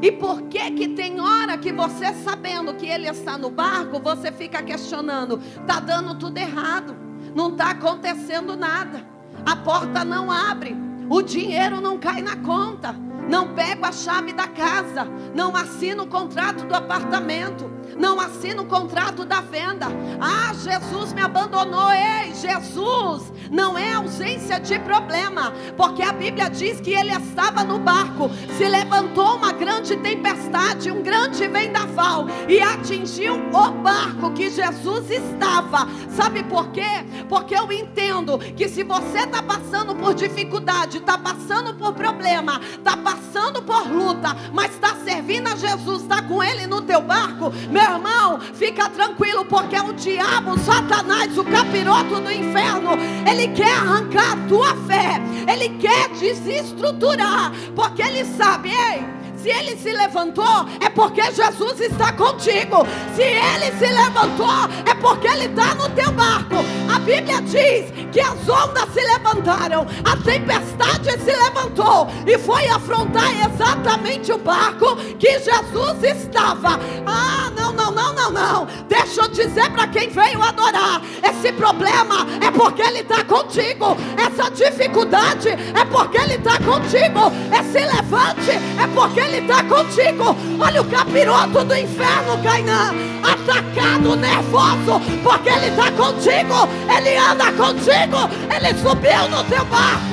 E 0.00 0.10
por 0.10 0.42
que 0.42 0.70
que 0.72 0.88
tem 0.88 1.20
hora 1.20 1.56
que 1.58 1.72
você 1.72 2.12
sabendo 2.14 2.74
que 2.74 2.86
ele 2.86 3.08
está 3.08 3.38
no 3.38 3.50
barco, 3.50 4.00
você 4.00 4.32
fica 4.32 4.62
questionando, 4.62 5.40
tá 5.66 5.78
dando 5.78 6.16
tudo 6.16 6.36
errado, 6.38 6.96
não 7.34 7.50
está 7.50 7.70
acontecendo 7.70 8.56
nada, 8.56 9.06
a 9.46 9.54
porta 9.54 10.04
não 10.04 10.28
abre, 10.32 10.76
o 11.08 11.22
dinheiro 11.22 11.80
não 11.80 11.98
cai 11.98 12.20
na 12.20 12.34
conta, 12.36 12.96
não 13.32 13.54
pego 13.54 13.86
a 13.86 13.92
chave 13.92 14.34
da 14.34 14.46
casa, 14.46 15.06
não 15.34 15.56
assino 15.56 16.02
o 16.02 16.06
contrato 16.06 16.66
do 16.66 16.74
apartamento, 16.74 17.64
não 17.96 18.20
assino 18.20 18.62
o 18.62 18.66
contrato 18.66 19.24
da 19.24 19.40
venda. 19.40 19.86
Ah, 20.20 20.52
Jesus 20.54 21.12
me 21.12 21.20
abandonou. 21.20 21.90
Ei, 21.92 22.34
Jesus 22.34 23.32
não 23.50 23.76
é 23.76 23.92
ausência 23.92 24.58
de 24.58 24.78
problema, 24.78 25.52
porque 25.76 26.02
a 26.02 26.12
Bíblia 26.12 26.48
diz 26.48 26.80
que 26.80 26.94
ele 26.94 27.12
estava 27.12 27.62
no 27.62 27.78
barco, 27.78 28.30
se 28.56 28.66
levantou 28.66 29.36
uma 29.36 29.52
grande 29.52 29.94
tempestade, 29.98 30.90
um 30.90 31.02
grande 31.02 31.46
vendaval 31.46 32.26
e 32.48 32.60
atingiu 32.60 33.34
o 33.34 33.70
barco 33.82 34.32
que 34.32 34.48
Jesus 34.48 35.10
estava. 35.10 35.86
Sabe 36.08 36.42
por 36.44 36.68
quê? 36.70 37.04
Porque 37.28 37.54
eu 37.54 37.70
entendo 37.70 38.38
que 38.38 38.68
se 38.68 38.82
você 38.82 39.18
está 39.18 39.42
passando 39.42 39.94
por 39.94 40.14
dificuldade, 40.14 40.98
está 40.98 41.18
passando 41.18 41.74
por 41.74 41.92
problema, 41.92 42.58
está 42.60 42.96
passando 42.96 43.62
por 43.62 43.86
luta, 43.86 44.34
mas 44.52 44.72
está 44.72 44.96
servindo 44.96 45.48
a 45.48 45.56
Jesus, 45.56 46.02
está 46.02 46.22
com 46.22 46.42
ele 46.42 46.66
no 46.66 46.80
teu 46.80 47.02
barco, 47.02 47.52
meu 47.70 47.81
irmão, 47.82 48.40
fica 48.40 48.88
tranquilo, 48.88 49.44
porque 49.44 49.76
é 49.76 49.82
o 49.82 49.92
diabo, 49.92 50.58
Satanás, 50.58 51.36
o 51.36 51.44
capiroto 51.44 52.20
do 52.20 52.30
inferno, 52.30 52.90
ele 53.30 53.48
quer 53.48 53.72
arrancar 53.72 54.32
a 54.32 54.48
tua 54.48 54.76
fé, 54.86 55.20
ele 55.50 55.70
quer 55.78 56.08
desestruturar, 56.10 57.52
porque 57.74 58.02
ele 58.02 58.24
sabe, 58.24 58.70
ei. 58.70 59.21
Se 59.42 59.50
ele 59.50 59.76
se 59.76 59.92
levantou, 59.92 60.66
é 60.80 60.88
porque 60.88 61.20
Jesus 61.32 61.80
está 61.80 62.12
contigo. 62.12 62.86
Se 63.16 63.22
ele 63.22 63.72
se 63.76 63.86
levantou, 63.86 64.70
é 64.88 64.94
porque 64.94 65.26
ele 65.26 65.46
está 65.46 65.74
no 65.74 65.88
teu 65.88 66.12
barco. 66.12 66.56
A 66.88 67.00
Bíblia 67.00 67.42
diz 67.42 67.90
que 68.12 68.20
as 68.20 68.48
ondas 68.48 68.88
se 68.94 69.00
levantaram, 69.00 69.84
a 70.04 70.16
tempestade 70.18 71.10
se 71.18 71.32
levantou 71.32 72.06
e 72.24 72.38
foi 72.38 72.68
afrontar 72.68 73.30
exatamente 73.50 74.30
o 74.30 74.38
barco 74.38 74.94
que 75.18 75.38
Jesus 75.40 76.04
estava. 76.04 76.78
Ah, 77.06 77.50
não, 77.56 77.72
não, 77.72 77.90
não, 77.90 78.12
não, 78.12 78.30
não. 78.30 78.68
Deixa 78.88 79.22
eu 79.22 79.28
dizer 79.28 79.70
para 79.70 79.88
quem 79.88 80.08
veio 80.08 80.40
adorar: 80.42 81.02
esse 81.22 81.52
problema 81.52 82.26
é 82.40 82.50
porque 82.50 82.82
ele 82.82 83.00
está 83.00 83.24
contigo. 83.24 83.96
Essa 84.16 84.50
dificuldade 84.50 85.48
é 85.48 85.84
porque 85.90 86.18
ele 86.18 86.34
está 86.34 86.58
contigo. 86.58 87.32
Esse 87.58 87.84
levante 87.84 88.50
é 88.50 88.86
porque 88.94 89.20
ele 89.20 89.31
ele 89.32 89.38
está 89.38 89.64
contigo. 89.64 90.36
Olha 90.60 90.82
o 90.82 90.84
capiroto 90.84 91.64
do 91.64 91.74
inferno, 91.74 92.42
Cainã, 92.42 92.92
atacado, 93.22 94.14
nervoso, 94.16 95.00
porque 95.22 95.48
Ele 95.48 95.68
está 95.68 95.90
contigo. 95.92 96.68
Ele 96.94 97.16
anda 97.16 97.52
contigo. 97.52 98.28
Ele 98.54 98.78
subiu 98.78 99.28
no 99.30 99.42
teu 99.44 99.64
barco. 99.64 100.12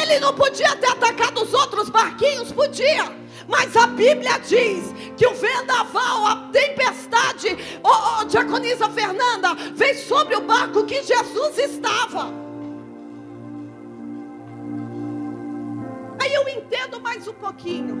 Ele 0.00 0.20
não 0.20 0.32
podia 0.34 0.76
ter 0.76 0.86
atacado 0.86 1.42
os 1.42 1.52
outros 1.52 1.90
barquinhos, 1.90 2.52
podia. 2.52 3.12
Mas 3.48 3.76
a 3.76 3.88
Bíblia 3.88 4.38
diz 4.38 4.94
que 5.16 5.26
o 5.26 5.34
vendaval, 5.34 6.26
a 6.26 6.36
tempestade, 6.52 7.56
oh, 7.82 8.20
oh, 8.20 8.24
diaconisa 8.24 8.88
Fernanda, 8.88 9.54
veio 9.74 9.98
sobre 9.98 10.36
o 10.36 10.42
barco 10.42 10.84
que 10.84 11.02
Jesus 11.02 11.58
estava. 11.58 12.45
Mais 17.06 17.28
um 17.28 17.34
pouquinho. 17.34 17.96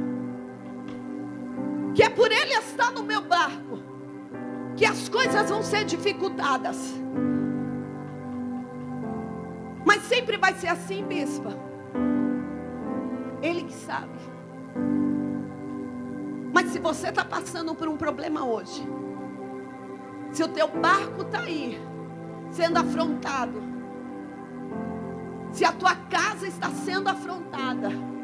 Que 1.94 2.02
é 2.02 2.08
por 2.08 2.30
ele 2.32 2.54
estar 2.54 2.90
no 2.90 3.04
meu 3.04 3.22
barco 3.22 3.78
que 4.74 4.84
as 4.84 5.08
coisas 5.08 5.48
vão 5.48 5.62
ser 5.62 5.84
dificultadas. 5.84 6.76
Mas 9.84 10.02
sempre 10.02 10.36
vai 10.36 10.52
ser 10.54 10.66
assim, 10.66 11.04
bispa. 11.04 11.56
Ele 13.40 13.62
que 13.62 13.72
sabe. 13.72 14.18
Mas 16.52 16.70
se 16.70 16.80
você 16.80 17.08
está 17.08 17.24
passando 17.24 17.76
por 17.76 17.86
um 17.86 17.96
problema 17.96 18.44
hoje, 18.44 18.86
se 20.32 20.42
o 20.42 20.48
teu 20.48 20.66
barco 20.66 21.22
está 21.22 21.40
aí, 21.42 21.80
sendo 22.50 22.78
afrontado, 22.78 23.62
se 25.52 25.64
a 25.64 25.70
tua 25.70 25.94
casa 25.94 26.48
está 26.48 26.70
sendo 26.70 27.08
afrontada, 27.08 28.15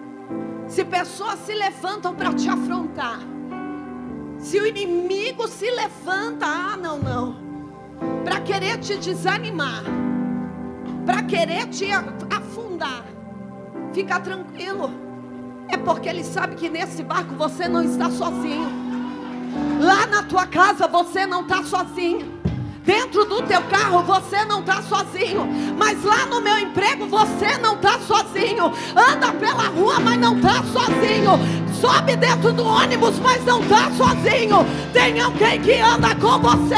se 0.69 0.85
pessoas 0.85 1.39
se 1.41 1.55
levantam 1.55 2.15
para 2.15 2.33
te 2.35 2.49
afrontar, 2.49 3.19
se 4.39 4.59
o 4.59 4.67
inimigo 4.67 5.47
se 5.47 5.71
levanta, 5.71 6.47
ah, 6.47 6.77
não, 6.77 6.99
não, 6.99 7.37
para 8.25 8.41
querer 8.41 8.79
te 8.79 8.97
desanimar, 8.97 9.85
para 11.07 11.23
querer 11.23 11.67
te 11.69 11.87
afundar, 12.31 13.05
fica 13.93 14.19
tranquilo, 14.21 14.91
É 15.69 15.77
porque 15.79 16.09
Ele 16.09 16.23
sabe 16.23 16.55
que 16.55 16.69
nesse 16.69 17.03
barco 17.03 17.35
você 17.35 17.67
não 17.67 17.83
está 17.83 18.11
sozinho. 18.11 18.69
Lá 19.81 20.07
na 20.07 20.23
tua 20.23 20.47
casa 20.47 20.87
você 20.87 21.27
não 21.27 21.43
está 21.43 21.63
sozinho. 21.63 22.41
Dentro 22.85 23.25
do 23.25 23.43
teu 23.43 23.63
carro 23.69 24.03
você 24.03 24.45
não 24.45 24.61
está 24.61 24.83
sozinho, 24.83 25.47
mas 25.79 26.03
lá 26.05 26.27
no 26.27 26.41
meu 26.41 26.52
sozinho. 31.37 31.75
Sobe 31.75 32.17
dentro 32.17 32.53
do 32.53 32.65
ônibus, 32.65 33.19
mas 33.19 33.45
não 33.45 33.61
está 33.61 33.91
sozinho. 33.93 34.59
Tem 34.93 35.21
alguém 35.21 35.61
que 35.61 35.81
anda 35.81 36.15
com 36.17 36.39
você. 36.39 36.75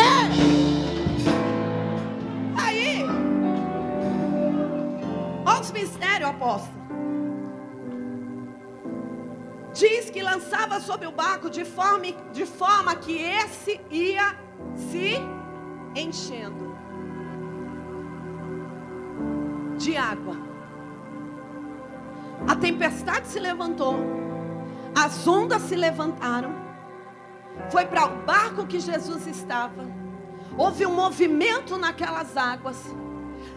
Aí, 2.56 3.04
olha 5.44 5.60
os 5.60 5.72
mistérios, 5.72 6.30
apóstolo. 6.30 6.74
Diz 9.74 10.08
que 10.08 10.22
lançava 10.22 10.80
sobre 10.80 11.06
o 11.06 11.10
barco 11.10 11.50
de 11.50 11.64
forma, 11.64 12.06
de 12.32 12.46
forma 12.46 12.94
que 12.94 13.20
esse 13.20 13.80
ia 13.90 14.36
se 14.76 15.18
enchendo 15.96 16.74
de 19.76 19.96
água. 19.96 20.36
A 22.46 22.54
tempestade 22.54 23.26
se 23.26 23.40
levantou, 23.40 23.96
as 24.94 25.26
ondas 25.26 25.62
se 25.62 25.74
levantaram, 25.74 26.54
foi 27.70 27.84
para 27.86 28.06
o 28.06 28.22
barco 28.24 28.66
que 28.66 28.78
Jesus 28.78 29.26
estava, 29.26 29.84
houve 30.56 30.86
um 30.86 30.94
movimento 30.94 31.76
naquelas 31.76 32.36
águas, 32.36 32.94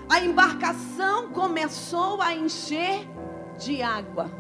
a 0.10 0.20
embarcação 0.20 1.30
começou 1.30 2.22
a 2.22 2.34
encher 2.34 3.08
de 3.58 3.82
água, 3.82 4.32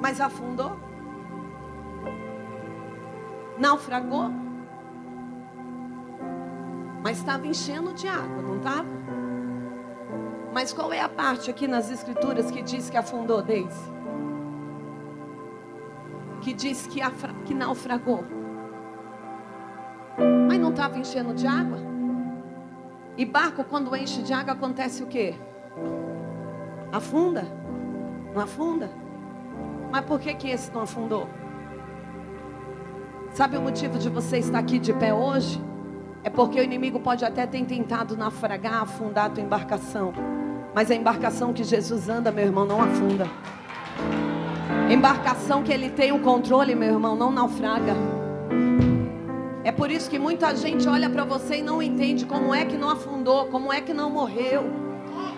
mas 0.00 0.20
afundou, 0.20 0.78
naufragou. 3.58 4.30
Mas 7.04 7.18
estava 7.18 7.46
enchendo 7.48 7.92
de 7.92 8.06
água, 8.06 8.42
não 8.42 8.58
estava? 8.58 8.88
Mas 10.52 10.72
qual 10.72 10.92
é 10.92 11.00
a 11.00 11.08
parte 11.08 11.50
aqui 11.50 11.66
nas 11.66 11.90
escrituras 11.90 12.50
que 12.50 12.62
diz 12.62 12.88
que 12.88 12.96
afundou, 12.96 13.42
Deise? 13.42 14.01
Que 16.42 16.52
diz 16.52 16.86
que, 16.88 17.00
afra... 17.00 17.32
que 17.44 17.54
naufragou. 17.54 18.24
Mas 20.48 20.58
não 20.58 20.70
estava 20.70 20.98
enchendo 20.98 21.32
de 21.32 21.46
água? 21.46 21.78
E 23.16 23.24
barco, 23.24 23.62
quando 23.62 23.94
enche 23.94 24.22
de 24.22 24.32
água, 24.32 24.54
acontece 24.54 25.04
o 25.04 25.06
quê? 25.06 25.34
Afunda? 26.90 27.46
Não 28.34 28.42
afunda? 28.42 28.90
Mas 29.92 30.04
por 30.04 30.18
que, 30.18 30.34
que 30.34 30.48
esse 30.48 30.72
não 30.72 30.82
afundou? 30.82 31.28
Sabe 33.30 33.56
o 33.56 33.62
motivo 33.62 33.98
de 33.98 34.08
você 34.08 34.38
estar 34.38 34.58
aqui 34.58 34.80
de 34.80 34.92
pé 34.92 35.14
hoje? 35.14 35.62
É 36.24 36.28
porque 36.28 36.58
o 36.58 36.62
inimigo 36.62 36.98
pode 36.98 37.24
até 37.24 37.46
ter 37.46 37.64
tentado 37.64 38.16
naufragar, 38.16 38.82
afundar 38.82 39.26
a 39.26 39.30
tua 39.30 39.42
embarcação. 39.42 40.12
Mas 40.74 40.90
a 40.90 40.94
embarcação 40.94 41.52
que 41.52 41.62
Jesus 41.62 42.08
anda, 42.08 42.32
meu 42.32 42.44
irmão, 42.44 42.64
não 42.64 42.82
afunda. 42.82 43.26
Embarcação 44.92 45.62
que 45.62 45.72
ele 45.72 45.88
tem 45.88 46.12
o 46.12 46.18
controle, 46.18 46.74
meu 46.74 46.90
irmão, 46.90 47.16
não 47.16 47.32
naufraga. 47.32 47.96
É 49.64 49.72
por 49.72 49.90
isso 49.90 50.10
que 50.10 50.18
muita 50.18 50.54
gente 50.54 50.86
olha 50.86 51.08
para 51.08 51.24
você 51.24 51.56
e 51.56 51.62
não 51.62 51.82
entende 51.82 52.26
como 52.26 52.54
é 52.54 52.66
que 52.66 52.76
não 52.76 52.90
afundou, 52.90 53.46
como 53.46 53.72
é 53.72 53.80
que 53.80 53.94
não 53.94 54.10
morreu, 54.10 54.70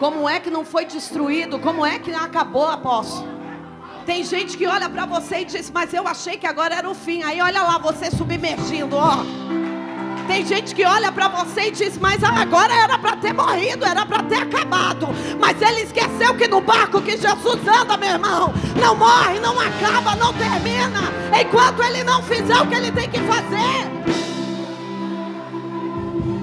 como 0.00 0.28
é 0.28 0.40
que 0.40 0.50
não 0.50 0.64
foi 0.64 0.84
destruído, 0.84 1.60
como 1.60 1.86
é 1.86 2.00
que 2.00 2.12
acabou, 2.12 2.66
apóstolo. 2.66 3.28
Tem 4.04 4.24
gente 4.24 4.56
que 4.56 4.66
olha 4.66 4.90
para 4.90 5.06
você 5.06 5.42
e 5.42 5.44
diz, 5.44 5.70
mas 5.70 5.94
eu 5.94 6.08
achei 6.08 6.36
que 6.36 6.48
agora 6.48 6.74
era 6.74 6.90
o 6.90 6.94
fim. 6.94 7.22
Aí 7.22 7.40
olha 7.40 7.62
lá 7.62 7.78
você 7.78 8.10
submergindo, 8.10 8.96
ó. 8.96 9.18
Tem 10.26 10.44
gente 10.44 10.74
que 10.74 10.84
olha 10.84 11.12
para 11.12 11.28
você 11.28 11.68
e 11.68 11.70
diz: 11.70 11.98
Mas 11.98 12.22
agora 12.24 12.72
era 12.72 12.98
para 12.98 13.16
ter 13.16 13.32
morrido, 13.32 13.84
era 13.84 14.06
para 14.06 14.22
ter 14.22 14.36
acabado. 14.36 15.08
Mas 15.38 15.60
ele 15.60 15.82
esqueceu 15.82 16.34
que 16.34 16.48
no 16.48 16.60
barco 16.60 17.00
que 17.00 17.16
Jesus 17.16 17.60
anda, 17.68 17.96
meu 17.96 18.10
irmão, 18.10 18.52
não 18.80 18.96
morre, 18.96 19.38
não 19.40 19.58
acaba, 19.60 20.16
não 20.16 20.32
termina, 20.32 21.12
enquanto 21.40 21.82
ele 21.82 22.02
não 22.04 22.22
fizer 22.22 22.56
o 22.60 22.66
que 22.66 22.74
ele 22.74 22.92
tem 22.92 23.08
que 23.08 23.20
fazer. 23.20 23.94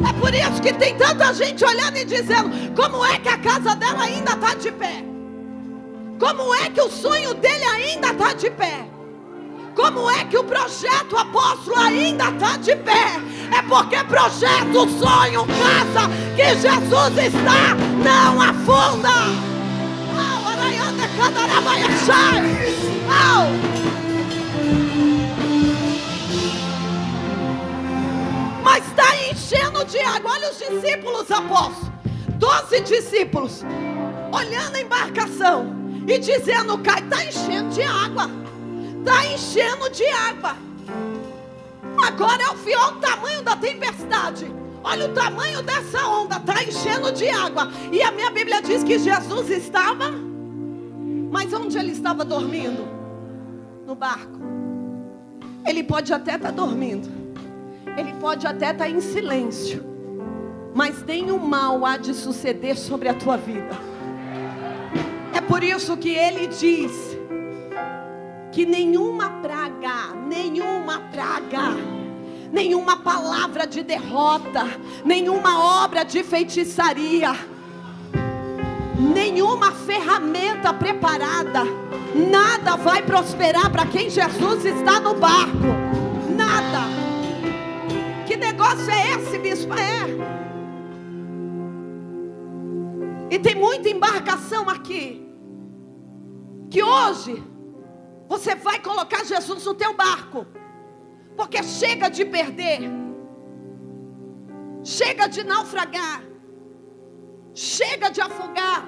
É 0.07 0.13
por 0.19 0.33
isso 0.33 0.61
que 0.61 0.73
tem 0.73 0.95
tanta 0.97 1.33
gente 1.33 1.63
olhando 1.65 1.97
e 1.97 2.05
dizendo: 2.05 2.49
Como 2.75 3.03
é 3.03 3.17
que 3.17 3.29
a 3.29 3.37
casa 3.37 3.75
dela 3.75 4.03
ainda 4.03 4.33
está 4.33 4.53
de 4.53 4.71
pé? 4.71 5.03
Como 6.19 6.53
é 6.53 6.69
que 6.69 6.81
o 6.81 6.89
sonho 6.89 7.33
dele 7.33 7.65
ainda 7.65 8.11
está 8.11 8.33
de 8.33 8.51
pé? 8.51 8.85
Como 9.75 10.09
é 10.09 10.25
que 10.25 10.37
o 10.37 10.43
projeto 10.43 11.17
apóstolo 11.17 11.77
ainda 11.79 12.29
está 12.29 12.57
de 12.57 12.75
pé? 12.75 13.21
É 13.51 13.61
porque 13.63 14.03
projeto, 14.05 14.89
sonho, 14.99 15.45
casa 15.45 16.09
que 16.35 16.55
Jesus 16.55 17.17
está, 17.17 17.75
não 18.03 18.41
afunda. 18.41 19.09
Mas 28.63 28.87
está 28.87 29.15
enchendo 29.29 29.85
de 29.85 29.99
água. 29.99 30.31
Olha 30.31 30.49
os 30.49 30.57
discípulos 30.57 31.31
apóstolos. 31.31 31.91
Doze 32.35 32.79
discípulos 32.81 33.63
olhando 34.31 34.75
a 34.77 34.81
embarcação 34.81 35.75
e 36.07 36.17
dizendo: 36.17 36.77
Cai, 36.79 37.01
está 37.01 37.23
enchendo 37.25 37.69
de 37.69 37.83
água 37.83 38.41
está 39.01 39.25
enchendo 39.25 39.89
de 39.89 40.05
água. 40.07 40.55
Agora 42.05 42.43
é 42.43 42.49
o 42.49 42.55
pior 42.55 42.99
tamanho 42.99 43.41
da 43.41 43.55
tempestade. 43.55 44.51
Olha 44.83 45.05
o 45.05 45.13
tamanho 45.13 45.61
dessa 45.61 46.07
onda, 46.07 46.37
está 46.37 46.63
enchendo 46.63 47.11
de 47.11 47.29
água. 47.29 47.69
E 47.91 48.01
a 48.01 48.11
minha 48.11 48.31
Bíblia 48.31 48.61
diz 48.61 48.83
que 48.83 48.97
Jesus 48.97 49.49
estava, 49.49 50.11
mas 51.31 51.53
onde 51.53 51.77
ele 51.77 51.91
estava 51.91 52.25
dormindo? 52.25 52.87
No 53.85 53.95
barco. 53.95 54.39
Ele 55.65 55.83
pode 55.83 56.11
até 56.11 56.35
estar 56.35 56.49
tá 56.49 56.51
dormindo, 56.51 57.07
ele 57.95 58.13
pode 58.13 58.47
até 58.47 58.71
estar 58.71 58.85
tá 58.85 58.89
em 58.89 58.99
silêncio, 58.99 59.83
mas 60.73 61.03
nenhum 61.05 61.37
mal 61.37 61.85
há 61.85 61.97
de 61.97 62.13
suceder 62.15 62.75
sobre 62.77 63.07
a 63.07 63.13
tua 63.13 63.37
vida. 63.37 63.77
É 65.33 65.39
por 65.39 65.63
isso 65.63 65.95
que 65.97 66.09
ele 66.09 66.47
diz 66.47 66.91
que 68.51 68.65
nenhuma 68.65 69.29
praga, 69.41 70.00
nenhuma 70.31 70.97
praga, 71.11 71.75
nenhuma 72.53 72.95
palavra 72.95 73.67
de 73.67 73.83
derrota, 73.83 74.63
nenhuma 75.03 75.83
obra 75.83 76.05
de 76.05 76.23
feitiçaria, 76.23 77.33
nenhuma 78.97 79.73
ferramenta 79.73 80.73
preparada, 80.73 81.63
nada 82.15 82.77
vai 82.77 83.01
prosperar 83.01 83.69
para 83.69 83.85
quem 83.85 84.09
Jesus 84.09 84.63
está 84.63 85.01
no 85.01 85.15
barco. 85.15 85.67
Nada. 86.33 86.79
Que 88.25 88.37
negócio 88.37 88.89
é 88.89 89.11
esse, 89.15 89.37
bispo? 89.37 89.73
É. 89.73 90.31
E 93.29 93.37
tem 93.37 93.55
muita 93.55 93.89
embarcação 93.89 94.69
aqui. 94.69 95.27
Que 96.69 96.81
hoje 96.81 97.50
você 98.31 98.55
vai 98.55 98.79
colocar 98.79 99.25
Jesus 99.25 99.65
no 99.65 99.73
teu 99.81 99.93
barco. 99.93 100.47
Porque 101.35 101.61
chega 101.79 102.07
de 102.17 102.23
perder. 102.35 102.79
Chega 104.99 105.27
de 105.27 105.41
naufragar. 105.43 106.21
Chega 107.53 108.07
de 108.09 108.21
afogar. 108.27 108.85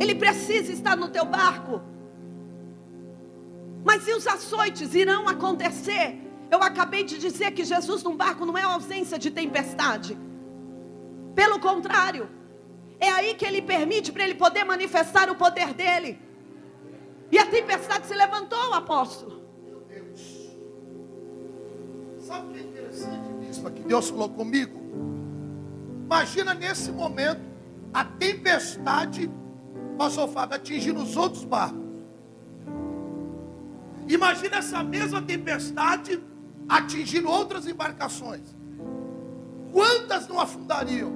Ele 0.00 0.14
precisa 0.14 0.70
estar 0.78 0.96
no 1.02 1.08
teu 1.16 1.24
barco. 1.24 1.80
Mas 3.88 4.06
e 4.06 4.12
os 4.12 4.28
açoites 4.34 4.94
irão 4.94 5.28
acontecer? 5.28 6.06
Eu 6.52 6.62
acabei 6.62 7.02
de 7.02 7.18
dizer 7.18 7.50
que 7.50 7.64
Jesus 7.64 8.04
num 8.04 8.16
barco 8.16 8.46
não 8.46 8.56
é 8.56 8.62
ausência 8.62 9.18
de 9.18 9.32
tempestade. 9.40 10.16
Pelo 11.34 11.58
contrário, 11.58 12.24
é 13.00 13.10
aí 13.10 13.34
que 13.34 13.44
ele 13.44 13.60
permite 13.60 14.12
para 14.12 14.22
ele 14.22 14.36
poder 14.36 14.64
manifestar 14.64 15.28
o 15.28 15.36
poder 15.44 15.74
dele. 15.74 16.27
E 17.30 17.38
a 17.38 17.46
tempestade 17.46 18.06
se 18.06 18.14
levantou, 18.14 18.72
apóstolo. 18.72 19.42
Meu 19.64 19.80
Deus. 19.80 20.48
Sabe 22.20 22.48
o 22.48 22.52
que 22.52 22.58
é 22.58 22.62
interessante, 22.62 23.32
bispa, 23.40 23.70
que 23.70 23.82
Deus 23.82 24.08
falou 24.10 24.28
comigo? 24.30 24.78
Imagina 26.04 26.54
nesse 26.54 26.90
momento 26.90 27.40
a 27.92 28.04
tempestade, 28.04 29.30
pastor 29.96 30.28
Fábio, 30.28 30.56
atingindo 30.56 31.02
os 31.02 31.16
outros 31.16 31.44
barcos. 31.44 31.88
Imagina 34.08 34.56
essa 34.56 34.82
mesma 34.82 35.20
tempestade 35.20 36.22
atingindo 36.68 37.28
outras 37.28 37.66
embarcações. 37.66 38.56
Quantas 39.70 40.26
não 40.28 40.40
afundariam? 40.40 41.12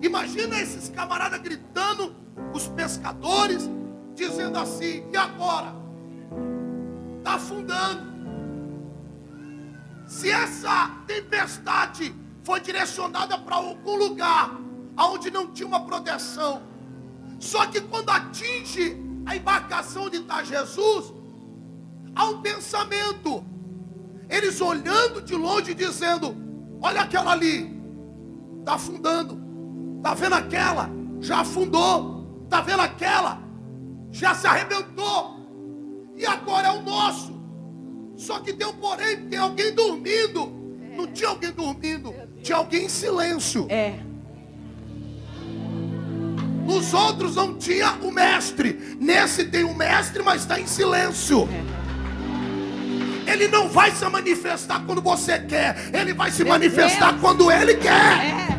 Imagina 0.00 0.60
esses 0.60 0.88
camaradas 0.88 1.40
gritando, 1.40 2.14
os 2.54 2.68
pescadores, 2.68 3.68
dizendo 4.18 4.58
assim: 4.58 5.04
e 5.12 5.16
agora? 5.16 5.74
Está 7.18 7.34
afundando. 7.34 8.08
Se 10.06 10.30
essa 10.30 10.90
tempestade 11.06 12.14
foi 12.42 12.60
direcionada 12.60 13.38
para 13.38 13.56
algum 13.56 13.96
lugar 13.96 14.58
onde 14.98 15.30
não 15.30 15.46
tinha 15.48 15.68
uma 15.68 15.84
proteção, 15.84 16.62
só 17.38 17.66
que 17.66 17.80
quando 17.80 18.10
atinge 18.10 18.96
a 19.24 19.36
embarcação 19.36 20.04
onde 20.04 20.16
está 20.16 20.42
Jesus, 20.42 21.12
há 22.14 22.24
um 22.26 22.42
pensamento. 22.42 23.44
Eles 24.28 24.60
olhando 24.60 25.22
de 25.22 25.34
longe 25.34 25.72
dizendo: 25.74 26.36
Olha 26.82 27.02
aquela 27.02 27.32
ali, 27.32 27.80
está 28.58 28.74
afundando. 28.74 29.38
Está 29.98 30.14
vendo 30.14 30.34
aquela? 30.34 30.90
Já 31.20 31.40
afundou. 31.40 32.42
Está 32.44 32.60
vendo 32.60 32.80
aquela? 32.80 33.47
Já 34.10 34.34
se 34.34 34.46
arrebentou. 34.46 35.38
E 36.16 36.26
agora 36.26 36.68
é 36.68 36.72
o 36.72 36.82
nosso. 36.82 37.38
Só 38.16 38.40
que 38.40 38.52
tem 38.52 38.66
um 38.66 38.72
porém, 38.74 39.28
tem 39.28 39.38
alguém 39.38 39.72
dormindo. 39.72 40.52
Não 40.96 41.06
tinha 41.06 41.28
alguém 41.28 41.52
dormindo, 41.52 42.12
tinha 42.42 42.58
alguém 42.58 42.86
em 42.86 42.88
silêncio. 42.88 43.66
É. 43.70 44.00
Nos 46.66 46.92
outros 46.92 47.36
não 47.36 47.54
tinha 47.56 47.92
o 48.02 48.10
mestre. 48.10 48.96
Nesse 49.00 49.44
tem 49.44 49.62
o 49.64 49.72
mestre, 49.74 50.22
mas 50.22 50.42
está 50.42 50.58
em 50.58 50.66
silêncio. 50.66 51.48
É. 53.26 53.32
Ele 53.32 53.46
não 53.46 53.68
vai 53.68 53.90
se 53.92 54.04
manifestar 54.08 54.84
quando 54.84 55.00
você 55.00 55.38
quer. 55.38 55.90
Ele 55.94 56.12
vai 56.12 56.30
se 56.30 56.42
Meu 56.42 56.54
manifestar 56.54 57.10
Deus. 57.10 57.20
quando 57.20 57.50
ele 57.52 57.76
quer. 57.76 57.92
É. 57.92 58.48
É 58.54 58.57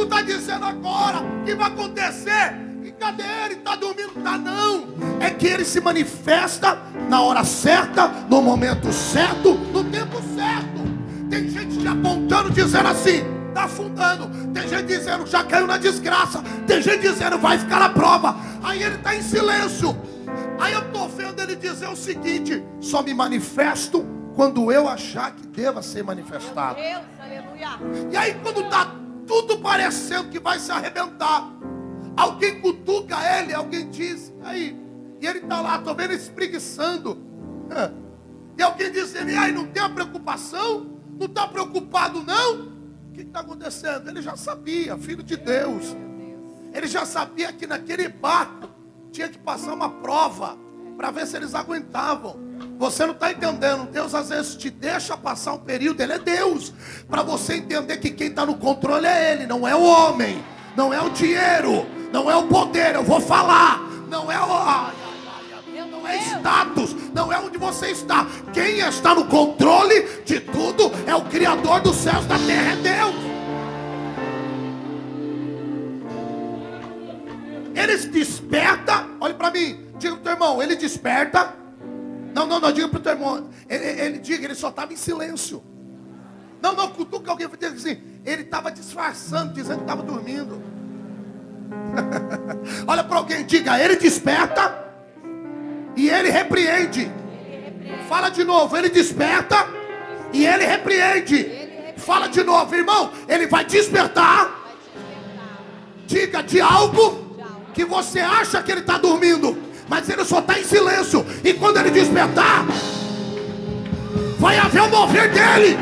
tu 0.00 0.06
tá 0.06 0.22
dizendo 0.22 0.64
agora 0.64 1.18
que 1.44 1.54
vai 1.54 1.68
acontecer. 1.68 2.54
E 2.82 2.90
cadê 2.92 3.22
ele? 3.44 3.56
Tá 3.56 3.76
dormindo? 3.76 4.12
Tá 4.22 4.38
não. 4.38 4.88
É 5.20 5.28
que 5.28 5.46
ele 5.46 5.64
se 5.64 5.80
manifesta 5.80 6.78
na 7.08 7.20
hora 7.20 7.44
certa, 7.44 8.08
no 8.28 8.40
momento 8.40 8.90
certo, 8.92 9.52
no 9.54 9.84
tempo 9.84 10.16
certo. 10.34 10.80
Tem 11.28 11.48
gente 11.50 11.78
te 11.78 11.86
apontando 11.86 12.50
dizendo 12.50 12.88
assim, 12.88 13.22
tá 13.52 13.64
afundando. 13.64 14.30
Tem 14.52 14.66
gente 14.66 14.86
dizendo 14.86 15.26
já 15.26 15.44
caiu 15.44 15.66
na 15.66 15.76
desgraça. 15.76 16.42
Tem 16.66 16.80
gente 16.80 17.02
dizendo 17.02 17.38
vai 17.38 17.58
ficar 17.58 17.80
na 17.80 17.90
prova. 17.90 18.36
Aí 18.62 18.82
ele 18.82 18.96
tá 18.98 19.14
em 19.14 19.22
silêncio. 19.22 19.94
Aí 20.58 20.72
eu 20.72 20.90
tô 20.90 21.08
vendo 21.08 21.40
ele 21.40 21.56
dizer 21.56 21.88
o 21.88 21.96
seguinte: 21.96 22.64
só 22.80 23.02
me 23.02 23.12
manifesto 23.12 24.06
quando 24.34 24.72
eu 24.72 24.88
achar 24.88 25.32
que 25.32 25.46
deva 25.46 25.82
ser 25.82 26.02
manifestado. 26.02 26.76
Deus, 26.76 27.04
aleluia. 27.20 28.08
E 28.10 28.16
aí 28.16 28.34
quando 28.42 28.68
tá 28.70 28.99
tudo 29.30 29.58
parecendo 29.58 30.28
que 30.28 30.40
vai 30.40 30.58
se 30.58 30.72
arrebentar, 30.72 31.48
alguém 32.16 32.60
cutuca 32.60 33.16
ele, 33.38 33.54
alguém 33.54 33.88
diz, 33.88 34.34
aí, 34.42 34.76
e 35.20 35.24
ele 35.24 35.42
tá 35.42 35.60
lá, 35.60 35.78
tô 35.78 35.94
vendo 35.94 36.12
espreguiçando. 36.12 37.16
E 38.58 38.62
alguém 38.62 38.92
diz 38.92 39.14
ele, 39.14 39.34
aí 39.34 39.52
não 39.52 39.68
tem 39.68 39.82
a 39.82 39.88
preocupação? 39.88 40.98
Não 41.18 41.24
está 41.24 41.48
preocupado 41.48 42.22
não? 42.22 42.66
O 43.08 43.12
que 43.14 43.22
está 43.22 43.40
acontecendo? 43.40 44.10
Ele 44.10 44.20
já 44.20 44.36
sabia, 44.36 44.98
filho 44.98 45.22
de 45.22 45.34
Deus. 45.34 45.96
Ele 46.74 46.86
já 46.86 47.06
sabia 47.06 47.54
que 47.54 47.66
naquele 47.66 48.06
barco 48.08 48.68
tinha 49.10 49.30
que 49.30 49.38
passar 49.38 49.72
uma 49.72 49.88
prova 49.88 50.58
para 50.94 51.10
ver 51.10 51.26
se 51.26 51.38
eles 51.38 51.54
aguentavam. 51.54 52.38
Você 52.80 53.04
não 53.04 53.12
está 53.12 53.30
entendendo. 53.30 53.90
Deus 53.92 54.14
às 54.14 54.30
vezes 54.30 54.56
te 54.56 54.70
deixa 54.70 55.14
passar 55.14 55.52
um 55.52 55.58
período, 55.58 56.00
Ele 56.00 56.14
é 56.14 56.18
Deus. 56.18 56.72
Para 57.10 57.22
você 57.22 57.56
entender 57.56 57.98
que 57.98 58.08
quem 58.08 58.28
está 58.28 58.46
no 58.46 58.56
controle 58.56 59.06
é 59.06 59.34
Ele, 59.34 59.46
não 59.46 59.68
é 59.68 59.76
o 59.76 59.82
homem, 59.82 60.42
não 60.74 60.92
é 60.92 60.98
o 60.98 61.10
dinheiro, 61.10 61.86
não 62.10 62.30
é 62.30 62.34
o 62.34 62.44
poder. 62.44 62.94
Eu 62.94 63.04
vou 63.04 63.20
falar, 63.20 63.82
não 64.08 64.32
é 64.32 64.40
o. 64.40 65.00
Não 65.90 66.08
é 66.08 66.16
status, 66.16 66.96
não 67.12 67.30
é 67.30 67.38
onde 67.38 67.58
você 67.58 67.90
está. 67.90 68.26
Quem 68.54 68.78
está 68.78 69.14
no 69.14 69.26
controle 69.26 70.22
de 70.24 70.40
tudo 70.40 70.90
é 71.06 71.14
o 71.14 71.22
Criador 71.26 71.82
dos 71.82 71.96
céus 71.96 72.24
da 72.24 72.38
terra, 72.38 72.72
é 72.72 72.76
Deus. 72.76 73.14
Ele 77.74 77.96
desperta, 78.08 79.06
olha 79.20 79.34
para 79.34 79.50
mim, 79.50 79.86
diga 79.98 80.14
pro 80.14 80.24
teu 80.24 80.32
irmão, 80.32 80.62
ele 80.62 80.76
desperta. 80.76 81.59
Não, 82.34 82.46
não, 82.46 82.60
não, 82.60 82.72
diga 82.72 82.88
pro 82.88 83.00
teu 83.00 83.12
irmão, 83.12 83.50
ele, 83.68 83.84
ele 83.84 84.18
diga, 84.18 84.44
ele 84.44 84.54
só 84.54 84.68
estava 84.68 84.92
em 84.92 84.96
silêncio. 84.96 85.62
Não, 86.62 86.74
não, 86.74 86.88
cutuca 86.88 87.30
alguém, 87.30 87.48
diga 87.48 87.68
assim, 87.68 88.00
ele 88.24 88.42
estava 88.42 88.70
disfarçando, 88.70 89.52
dizendo 89.52 89.78
que 89.78 89.84
estava 89.84 90.02
dormindo. 90.02 90.62
olha 92.86 93.04
para 93.04 93.16
alguém, 93.16 93.44
diga, 93.44 93.82
ele 93.82 93.96
desperta 93.96 94.84
e 95.96 96.08
ele 96.08 96.30
repreende. 96.30 97.10
Fala 98.08 98.28
de 98.28 98.44
novo, 98.44 98.76
ele 98.76 98.88
desperta 98.88 99.66
e 100.32 100.46
ele 100.46 100.64
repreende. 100.64 101.94
Fala 101.96 102.28
de 102.28 102.42
novo, 102.42 102.74
irmão, 102.74 103.10
ele 103.28 103.46
vai 103.46 103.64
despertar. 103.64 104.58
Diga 106.06 106.42
de 106.42 106.60
algo 106.60 107.36
que 107.72 107.84
você 107.84 108.20
acha 108.20 108.62
que 108.62 108.70
ele 108.72 108.80
está 108.80 108.98
dormindo, 108.98 109.56
mas 109.90 110.08
ele 110.08 110.24
só 110.24 110.38
está 110.38 110.56
em 110.56 110.62
silêncio. 110.62 111.26
E 111.42 111.52
quando 111.52 111.78
ele 111.78 111.90
despertar, 111.90 112.64
vai 114.38 114.56
haver 114.56 114.82
o 114.82 114.88
mover 114.88 115.32
dele. 115.32 115.76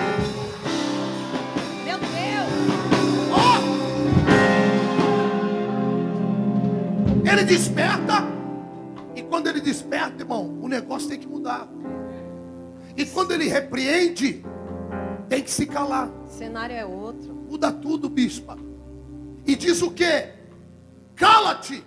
Meu 1.85 1.99
Deus. 1.99 2.49
Ó! 3.31 3.59
Ele 7.31 7.45
desperta. 7.45 8.27
E 9.15 9.23
quando 9.25 9.49
ele 9.49 9.61
desperta, 9.61 10.23
irmão, 10.23 10.59
o 10.63 10.69
negócio 10.69 11.07
tem 11.07 11.19
que 11.19 11.29
mudar. 11.29 11.69
E 12.97 13.05
quando 13.05 13.33
ele 13.33 13.47
repreende, 13.47 14.43
tem 15.29 15.43
que 15.43 15.51
se 15.51 15.67
calar. 15.67 16.09
O 16.25 16.29
cenário 16.31 16.75
é 16.75 16.87
outro. 16.87 17.35
Muda 17.35 17.71
tudo, 17.71 18.09
bispa. 18.09 18.57
E 19.47 19.55
diz 19.55 19.83
o 19.83 19.91
que? 19.91 20.31
Cala-te. 21.15 21.85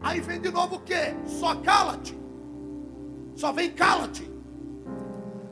Aí 0.00 0.20
vem 0.20 0.40
de 0.40 0.50
novo 0.50 0.76
o 0.76 0.80
que? 0.80 1.14
Só 1.26 1.54
cala-te. 1.56 2.18
Só 3.34 3.52
vem 3.52 3.70
cala-te. 3.70 4.28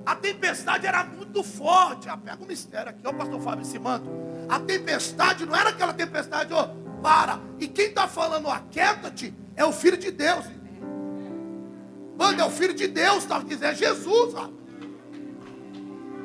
A 0.05 0.15
tempestade 0.15 0.87
era 0.87 1.05
muito 1.05 1.43
forte. 1.43 2.09
Ah, 2.09 2.17
pega 2.17 2.43
o 2.43 2.47
mistério 2.47 2.91
aqui, 2.91 3.01
ó, 3.05 3.13
pastor 3.13 3.41
Fábio 3.41 3.63
esse 3.63 3.79
manto. 3.79 4.09
A 4.49 4.61
tempestade 4.61 5.45
não 5.45 5.55
era 5.55 5.71
aquela 5.71 5.93
tempestade, 5.93 6.53
ó, 6.53 6.69
para. 7.03 7.41
E 7.59 7.67
quem 7.67 7.87
está 7.87 8.07
falando, 8.07 8.49
aquieta-te, 8.49 9.35
é 9.57 9.65
o 9.65 9.73
Filho 9.73 9.97
de 9.97 10.11
Deus. 10.13 10.45
Mano, 12.17 12.41
é 12.41 12.45
o 12.45 12.51
Filho 12.51 12.73
de 12.73 12.87
Deus, 12.87 13.27
dizendo, 13.47 13.65
é 13.65 13.75
Jesus, 13.75 14.35
ó. 14.35 14.49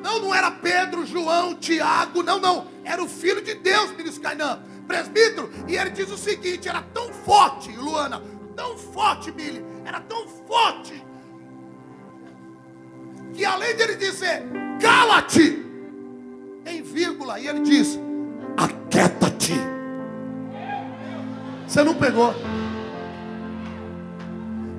Não, 0.01 0.19
não 0.19 0.34
era 0.34 0.49
Pedro, 0.49 1.05
João, 1.05 1.55
Tiago, 1.55 2.23
não, 2.23 2.39
não. 2.39 2.67
Era 2.84 3.03
o 3.03 3.07
Filho 3.07 3.41
de 3.41 3.55
Deus, 3.55 3.91
ministro 3.91 4.21
Cainã, 4.21 4.62
presbítero. 4.88 5.51
E 5.67 5.75
ele 5.75 5.91
diz 5.91 6.10
o 6.10 6.17
seguinte: 6.17 6.67
era 6.67 6.81
tão 6.93 7.11
forte, 7.32 7.72
Luana, 7.78 8.22
tão 8.58 8.78
forte, 8.78 9.32
Mili, 9.32 9.65
era 9.86 10.02
tão 10.02 10.28
forte, 10.28 11.02
que 13.34 13.46
além 13.46 13.74
de 13.74 13.84
ele 13.84 13.96
dizer, 13.96 14.44
cala-te, 14.82 15.65
em 16.65 16.82
vírgula, 16.82 17.39
e 17.39 17.48
ele 17.48 17.62
diz, 17.62 17.98
aquieta-te. 18.58 19.54
Você 21.65 21.82
não 21.86 21.96
pegou. 21.96 22.36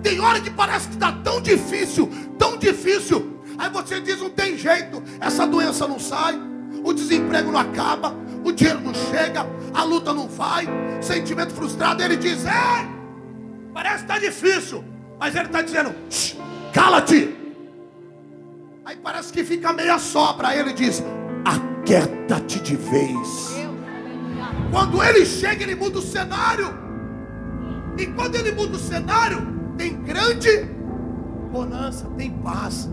Tem 0.02 0.20
hora 0.20 0.38
que 0.38 0.50
parece 0.50 0.88
que 0.88 0.94
está 0.94 1.10
tão 1.10 1.40
difícil, 1.40 2.10
tão 2.38 2.58
difícil. 2.58 3.40
Aí 3.56 3.70
você 3.70 3.98
diz, 3.98 4.20
não 4.20 4.28
tem 4.28 4.58
jeito, 4.58 5.02
essa 5.22 5.46
doença 5.46 5.88
não 5.88 5.98
sai, 5.98 6.38
o 6.84 6.92
desemprego 6.92 7.50
não 7.50 7.60
acaba, 7.60 8.14
o 8.44 8.52
dinheiro 8.52 8.80
não 8.82 8.92
chega, 8.92 9.46
a 9.72 9.84
luta 9.84 10.12
não 10.12 10.28
vai, 10.28 10.66
sentimento 11.02 11.52
frustrado. 11.52 12.02
Ele 12.02 12.16
diz, 12.16 12.44
é, 12.44 12.86
parece 13.72 14.04
que 14.04 14.12
está 14.12 14.18
difícil, 14.18 14.84
mas 15.18 15.34
ele 15.34 15.46
está 15.46 15.62
dizendo, 15.62 15.94
"Shh, 16.10 16.36
cala-te. 16.72 17.34
Aí 18.84 18.96
parece 18.96 19.32
que 19.32 19.44
fica 19.44 19.72
meia 19.72 19.98
sobra. 19.98 20.54
Ele 20.56 20.72
diz, 20.72 21.02
aquieta-te 21.44 22.60
de 22.60 22.76
vez. 22.76 23.52
Quando 24.70 25.02
ele 25.02 25.24
chega, 25.24 25.62
ele 25.62 25.74
muda 25.74 25.98
o 25.98 26.02
cenário. 26.02 26.72
E 27.98 28.06
quando 28.06 28.36
ele 28.36 28.52
muda 28.52 28.76
o 28.76 28.80
cenário, 28.80 29.46
tem 29.76 29.94
grande 30.02 30.66
bonança, 31.52 32.06
tem 32.16 32.30
paz. 32.30 32.88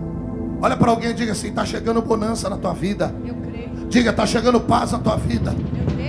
Olha 0.62 0.76
para 0.76 0.92
alguém 0.92 1.12
e 1.12 1.14
diga 1.14 1.32
assim: 1.32 1.48
está 1.48 1.66
chegando 1.66 2.02
bonança 2.02 2.50
na 2.50 2.58
tua 2.58 2.74
vida. 2.74 3.16
Eu 3.26 3.36
creio. 3.36 3.88
Diga, 3.88 4.10
está 4.10 4.26
chegando 4.26 4.60
paz 4.60 4.92
na 4.92 5.00
tua 5.00 5.16
vida. 5.16 5.52
Deus, 5.52 5.88
aleluia. 5.94 6.09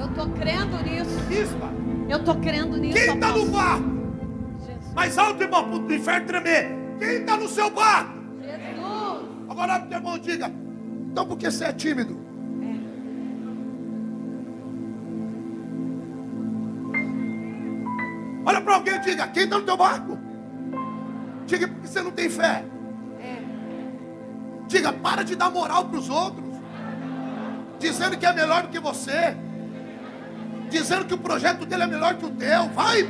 Eu 0.00 0.06
estou 0.06 0.28
crendo 0.30 0.82
nisso. 0.82 1.20
Bispa, 1.28 1.70
Eu 2.08 2.18
estou 2.18 2.34
crendo 2.36 2.76
nisso. 2.78 2.98
quem 2.98 3.14
está 3.14 3.32
no 3.32 3.46
barco? 3.50 3.84
Jesus. 4.58 4.94
Mais 4.94 5.18
alto, 5.18 5.42
irmão, 5.42 5.64
para 5.64 5.78
o 5.78 5.94
inferno 5.94 6.26
tremer. 6.26 6.70
Quem 6.98 7.08
está 7.20 7.36
no 7.36 7.48
seu 7.48 7.68
barco? 7.70 8.12
Jesus. 8.40 8.70
Agora, 9.48 9.78
pro 9.78 9.88
teu 9.90 9.98
irmão, 9.98 10.18
diga: 10.18 10.50
Então 11.10 11.26
por 11.26 11.36
que 11.36 11.50
você 11.50 11.64
é 11.64 11.72
tímido? 11.72 12.18
Olha 18.46 18.60
para 18.60 18.74
alguém 18.74 18.94
e 18.94 18.98
diga: 19.00 19.26
quem 19.28 19.44
está 19.44 19.58
no 19.58 19.64
teu 19.64 19.76
barco? 19.76 20.18
Diga 21.46 21.68
porque 21.68 21.86
você 21.86 22.02
não 22.02 22.10
tem 22.10 22.30
fé. 22.30 22.64
Diga: 24.66 24.92
para 24.92 25.22
de 25.22 25.36
dar 25.36 25.50
moral 25.50 25.84
para 25.88 25.98
os 25.98 26.08
outros, 26.08 26.44
dizendo 27.78 28.16
que 28.16 28.24
é 28.24 28.32
melhor 28.32 28.62
do 28.62 28.68
que 28.68 28.78
você, 28.80 29.36
dizendo 30.70 31.04
que 31.04 31.14
o 31.14 31.18
projeto 31.18 31.66
dele 31.66 31.82
é 31.82 31.86
melhor 31.86 32.14
que 32.14 32.24
o 32.24 32.30
teu. 32.30 32.68
Vai, 32.70 33.08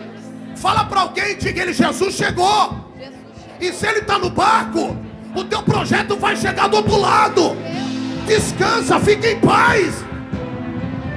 fala 0.56 0.84
para 0.84 1.02
alguém 1.02 1.36
diga: 1.36 1.62
ele 1.62 1.72
Jesus 1.72 2.14
chegou. 2.14 2.90
E 3.60 3.72
se 3.72 3.86
ele 3.86 3.98
está 3.98 4.18
no 4.18 4.30
barco, 4.30 4.96
o 5.36 5.44
teu 5.44 5.62
projeto 5.62 6.16
vai 6.16 6.34
chegar 6.34 6.66
do 6.68 6.76
outro 6.76 6.96
lado. 6.96 7.56
Descansa, 8.26 8.98
fica 8.98 9.28
em 9.28 9.40
paz. 9.40 10.02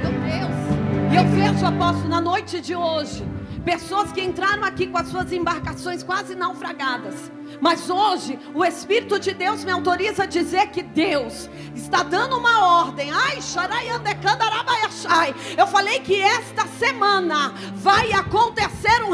Meu 0.02 0.12
Deus. 0.12 1.16
Eu 1.16 1.52
vejo, 1.52 1.66
apóstolo, 1.66 2.08
na 2.08 2.20
noite 2.20 2.60
de 2.60 2.76
hoje, 2.76 3.24
pessoas 3.64 4.12
que 4.12 4.20
entraram 4.20 4.64
aqui 4.64 4.86
com 4.86 4.98
as 4.98 5.08
suas 5.08 5.32
embarcações 5.32 6.02
quase 6.02 6.34
naufragadas. 6.34 7.32
Mas 7.64 7.88
hoje 7.88 8.38
o 8.52 8.62
Espírito 8.62 9.18
de 9.18 9.32
Deus 9.32 9.64
me 9.64 9.70
autoriza 9.72 10.24
a 10.24 10.26
dizer 10.26 10.66
que 10.66 10.82
Deus 10.82 11.48
está 11.74 12.02
dando 12.02 12.36
uma 12.36 12.82
ordem. 12.82 13.10
Ai, 13.10 13.40
Eu 15.56 15.66
falei 15.66 16.00
que 16.00 16.20
esta 16.20 16.66
semana 16.66 17.54
vai 17.76 18.12
acontecer 18.12 19.02
um 19.04 19.13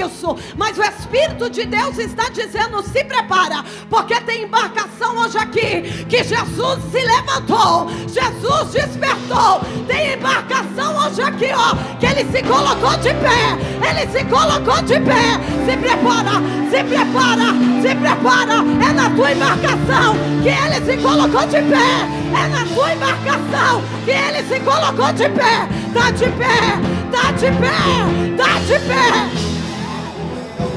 rebuliço, 0.00 0.36
mas 0.56 0.78
o 0.78 0.82
Espírito 0.82 1.50
de 1.50 1.66
Deus 1.66 1.98
está 1.98 2.28
dizendo: 2.30 2.82
se 2.82 3.04
prepara, 3.04 3.64
porque 3.88 4.14
tem 4.22 4.44
embarcação 4.44 5.18
hoje 5.18 5.38
aqui 5.38 6.04
que 6.08 6.24
Jesus 6.24 6.78
se 6.90 7.04
levantou, 7.04 7.88
Jesus 8.08 8.72
despertou. 8.72 9.60
Tem 9.86 10.14
embarcação 10.14 10.96
hoje 10.96 11.22
aqui, 11.22 11.50
ó, 11.54 11.74
que 11.98 12.06
ele 12.06 12.30
se 12.30 12.42
colocou 12.42 12.96
de 12.98 13.14
pé. 13.14 13.70
Ele 13.88 14.12
se 14.12 14.24
colocou 14.24 14.82
de 14.82 15.00
pé. 15.00 15.40
Se 15.66 15.76
prepara, 15.76 16.32
se 16.70 16.84
prepara 16.84 17.70
se 17.80 17.94
prepara, 17.94 18.56
é 18.56 18.92
na 18.92 19.10
tua 19.10 19.32
embarcação 19.32 20.14
que 20.42 20.48
ele 20.48 20.84
se 20.84 21.02
colocou 21.02 21.46
de 21.46 21.62
pé. 21.62 22.20
É 22.32 22.48
na 22.48 22.64
tua 22.74 22.92
embarcação 22.92 23.82
que 24.04 24.10
ele 24.10 24.42
se 24.46 24.60
colocou 24.60 25.12
de 25.12 25.28
pé. 25.30 25.68
Tá 25.94 26.10
de 26.10 26.26
pé, 26.26 26.78
tá 27.10 27.32
de 27.32 27.46
pé, 27.46 28.36
tá 28.36 28.58
de 28.60 28.78
pé. 28.86 29.49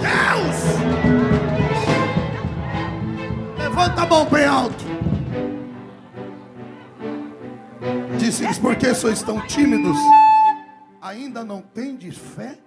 Deus! 0.02 0.58
Levanta 3.58 4.02
a 4.02 4.06
mão 4.06 4.26
bem 4.26 4.46
alto. 4.46 4.84
Disse-lhes, 8.18 8.58
porque 8.58 8.94
sois 8.94 9.22
tão 9.22 9.40
tímidos? 9.48 9.98
Ainda 11.02 11.44
não 11.44 11.62
tendes 11.62 12.18
fé? 12.18 12.58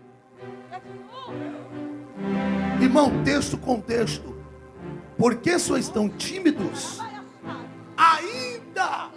Irmão, 2.80 3.22
texto 3.24 3.56
com 3.56 3.80
texto. 3.80 4.36
Por 5.16 5.36
que 5.36 5.58
sois 5.58 5.88
tão 5.88 6.08
tímidos? 6.08 7.00
Ainda 7.96 9.10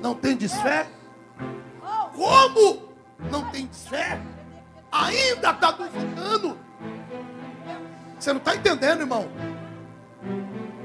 não 0.00 0.14
tendes 0.14 0.54
fé? 0.54 0.86
Como 2.14 2.88
não 3.30 3.44
tendes 3.50 3.86
fé? 3.86 4.18
Ainda 4.94 5.50
está 5.50 5.72
duvidando? 5.72 6.56
Você 8.16 8.32
não 8.32 8.38
está 8.38 8.54
entendendo, 8.54 9.00
irmão? 9.00 9.28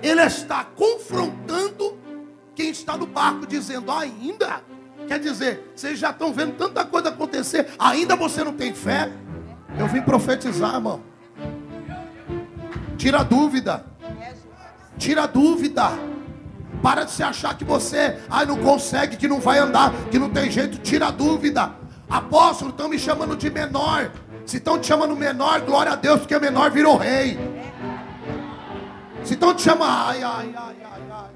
Ele 0.02 0.22
está 0.24 0.64
confrontando 0.64 1.96
quem 2.56 2.72
está 2.72 2.98
no 2.98 3.06
barco, 3.06 3.46
dizendo: 3.46 3.92
ainda. 3.92 4.64
Quer 5.08 5.20
dizer, 5.20 5.72
vocês 5.76 5.98
já 5.98 6.10
estão 6.10 6.34
vendo 6.34 6.56
tanta 6.56 6.84
coisa 6.86 7.10
acontecer, 7.10 7.68
ainda 7.78 8.16
você 8.16 8.44
não 8.44 8.54
tem 8.54 8.74
fé? 8.74 9.12
Eu 9.78 9.88
vim 9.88 10.02
profetizar, 10.02 10.76
irmão. 10.76 11.02
Tira 12.98 13.20
a 13.20 13.24
dúvida. 13.24 13.86
Tira 14.98 15.24
a 15.24 15.28
dúvida. 15.28 15.92
Para 16.82 17.04
de 17.04 17.12
se 17.12 17.22
achar 17.22 17.56
que 17.58 17.64
você 17.64 18.20
ai, 18.30 18.46
não 18.46 18.58
consegue, 18.58 19.18
que 19.18 19.28
não 19.28 19.40
vai 19.40 19.60
andar, 19.60 19.92
que 20.10 20.18
não 20.18 20.30
tem 20.30 20.50
jeito. 20.50 20.80
Tira 20.80 21.08
a 21.08 21.12
dúvida. 21.12 21.79
Apóstolo, 22.10 22.72
estão 22.72 22.90
me 22.90 22.98
chamando 22.98 23.36
de 23.36 23.50
menor. 23.50 24.12
Se 24.46 24.58
estão 24.58 24.80
te 24.80 24.88
chamando 24.88 25.16
menor, 25.16 25.62
glória 25.62 25.92
a 25.92 25.96
Deus, 25.96 26.22
porque 26.22 26.38
menor 26.40 26.72
virou 26.72 26.98
rei. 26.98 27.38
Se 29.24 29.34
estão 29.34 29.54
te 29.54 29.62
chamando, 29.62 29.92
ai, 29.92 30.24
ai, 30.24 30.54
ai, 30.56 30.76
ai, 30.84 31.04
ai. 31.12 31.30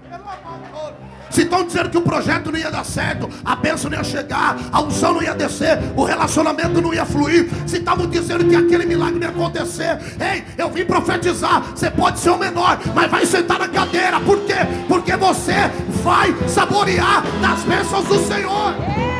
Se 1.29 1.41
estão 1.41 1.65
dizendo 1.65 1.89
que 1.89 1.97
o 1.97 2.01
projeto 2.01 2.51
não 2.51 2.59
ia 2.59 2.69
dar 2.69 2.85
certo, 2.85 3.27
a 3.43 3.55
bênção 3.55 3.89
não 3.89 3.97
ia 3.97 4.03
chegar, 4.03 4.55
a 4.71 4.81
unção 4.81 5.13
não 5.15 5.23
ia 5.23 5.33
descer, 5.33 5.79
o 5.95 6.03
relacionamento 6.03 6.79
não 6.79 6.93
ia 6.93 7.05
fluir. 7.05 7.49
Se 7.65 7.77
estavam 7.77 8.07
dizendo 8.07 8.45
que 8.45 8.55
aquele 8.55 8.85
milagre 8.85 9.19
não 9.19 9.27
ia 9.27 9.33
acontecer, 9.33 9.97
ei, 10.19 10.43
eu 10.55 10.69
vim 10.69 10.85
profetizar. 10.85 11.63
Você 11.75 11.89
pode 11.89 12.19
ser 12.19 12.29
o 12.29 12.37
menor, 12.37 12.79
mas 12.93 13.09
vai 13.09 13.25
sentar 13.25 13.57
na 13.57 13.67
cadeira. 13.67 14.19
Por 14.19 14.41
quê? 14.41 14.57
Porque 14.87 15.15
você 15.15 15.71
vai 16.03 16.35
saborear 16.47 17.23
das 17.41 17.63
bênçãos 17.63 18.05
do 18.05 18.19
Senhor. 18.19 19.12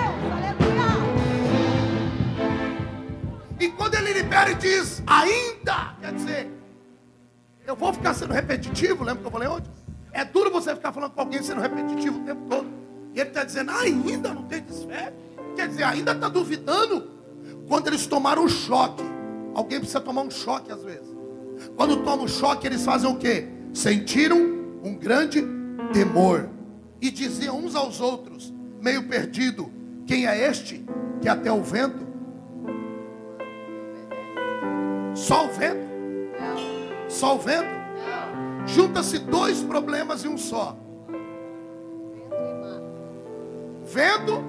E 3.64 3.70
quando 3.70 3.96
ele 3.96 4.12
libera 4.12 4.52
e 4.52 4.56
diz, 4.56 5.02
ainda, 5.08 5.96
quer 6.02 6.14
dizer, 6.14 6.52
eu 7.66 7.78
vou 7.78 7.94
ficar 7.94 8.14
sendo 8.14 8.34
repetitivo, 8.34 9.06
lembra 9.06 9.22
que 9.22 9.28
eu 9.28 9.32
falei 9.32 9.48
ontem? 9.48 9.72
É 10.12 10.26
duro 10.26 10.52
você 10.52 10.76
ficar 10.76 10.92
falando 10.92 11.12
com 11.12 11.22
alguém 11.22 11.42
sendo 11.42 11.62
repetitivo 11.62 12.20
o 12.20 12.24
tempo 12.26 12.42
todo. 12.50 12.68
E 13.16 13.22
ele 13.22 13.30
está 13.30 13.46
dizendo, 13.46 13.72
ainda 13.72 14.34
não 14.34 14.44
tem 14.44 14.62
fé? 14.86 15.14
Quer 15.56 15.70
dizer, 15.70 15.84
ainda 15.84 16.12
está 16.12 16.28
duvidando. 16.28 17.10
Quando 17.66 17.88
eles 17.88 18.06
tomaram 18.06 18.44
um 18.44 18.50
choque, 18.50 19.02
alguém 19.56 19.80
precisa 19.80 20.02
tomar 20.02 20.24
um 20.24 20.32
choque 20.32 20.70
às 20.70 20.84
vezes. 20.84 21.08
Quando 21.78 22.04
toma 22.04 22.24
um 22.24 22.28
choque, 22.28 22.68
eles 22.68 22.84
fazem 22.84 23.10
o 23.10 23.16
quê? 23.16 23.48
Sentiram 23.74 24.40
um 24.84 24.94
grande 24.94 25.42
temor. 25.94 26.50
E 27.00 27.10
diziam 27.10 27.60
uns 27.60 27.76
aos 27.76 28.02
outros, 28.02 28.54
meio 28.82 29.08
perdido, 29.08 29.72
quem 30.06 30.28
é 30.28 30.50
este 30.50 30.86
que 31.22 31.30
até 31.30 31.50
o 31.50 31.64
vento? 31.64 32.13
Só 35.14 35.46
o 35.46 35.50
vento? 35.50 35.94
Só 37.08 37.36
o 37.36 37.40
vento? 37.40 37.84
Junta-se 38.66 39.20
dois 39.20 39.62
problemas 39.62 40.26
em 40.26 40.30
um 40.30 40.38
só. 40.38 40.78
Vendo. 43.86 44.44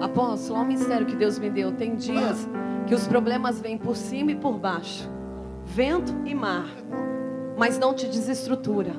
Apóstolo, 0.00 0.58
olha 0.58 0.64
o 0.64 0.68
mistério 0.68 1.06
que 1.06 1.16
Deus 1.16 1.38
me 1.38 1.48
deu. 1.48 1.72
Tem 1.72 1.96
dias 1.96 2.48
que 2.86 2.94
os 2.94 3.06
problemas 3.06 3.60
vêm 3.60 3.78
por 3.78 3.96
cima 3.96 4.32
e 4.32 4.36
por 4.36 4.58
baixo. 4.58 5.08
Vento 5.64 6.14
e 6.24 6.34
mar. 6.34 6.68
Mas 7.56 7.78
não 7.78 7.94
te 7.94 8.06
desestrutura. 8.06 8.92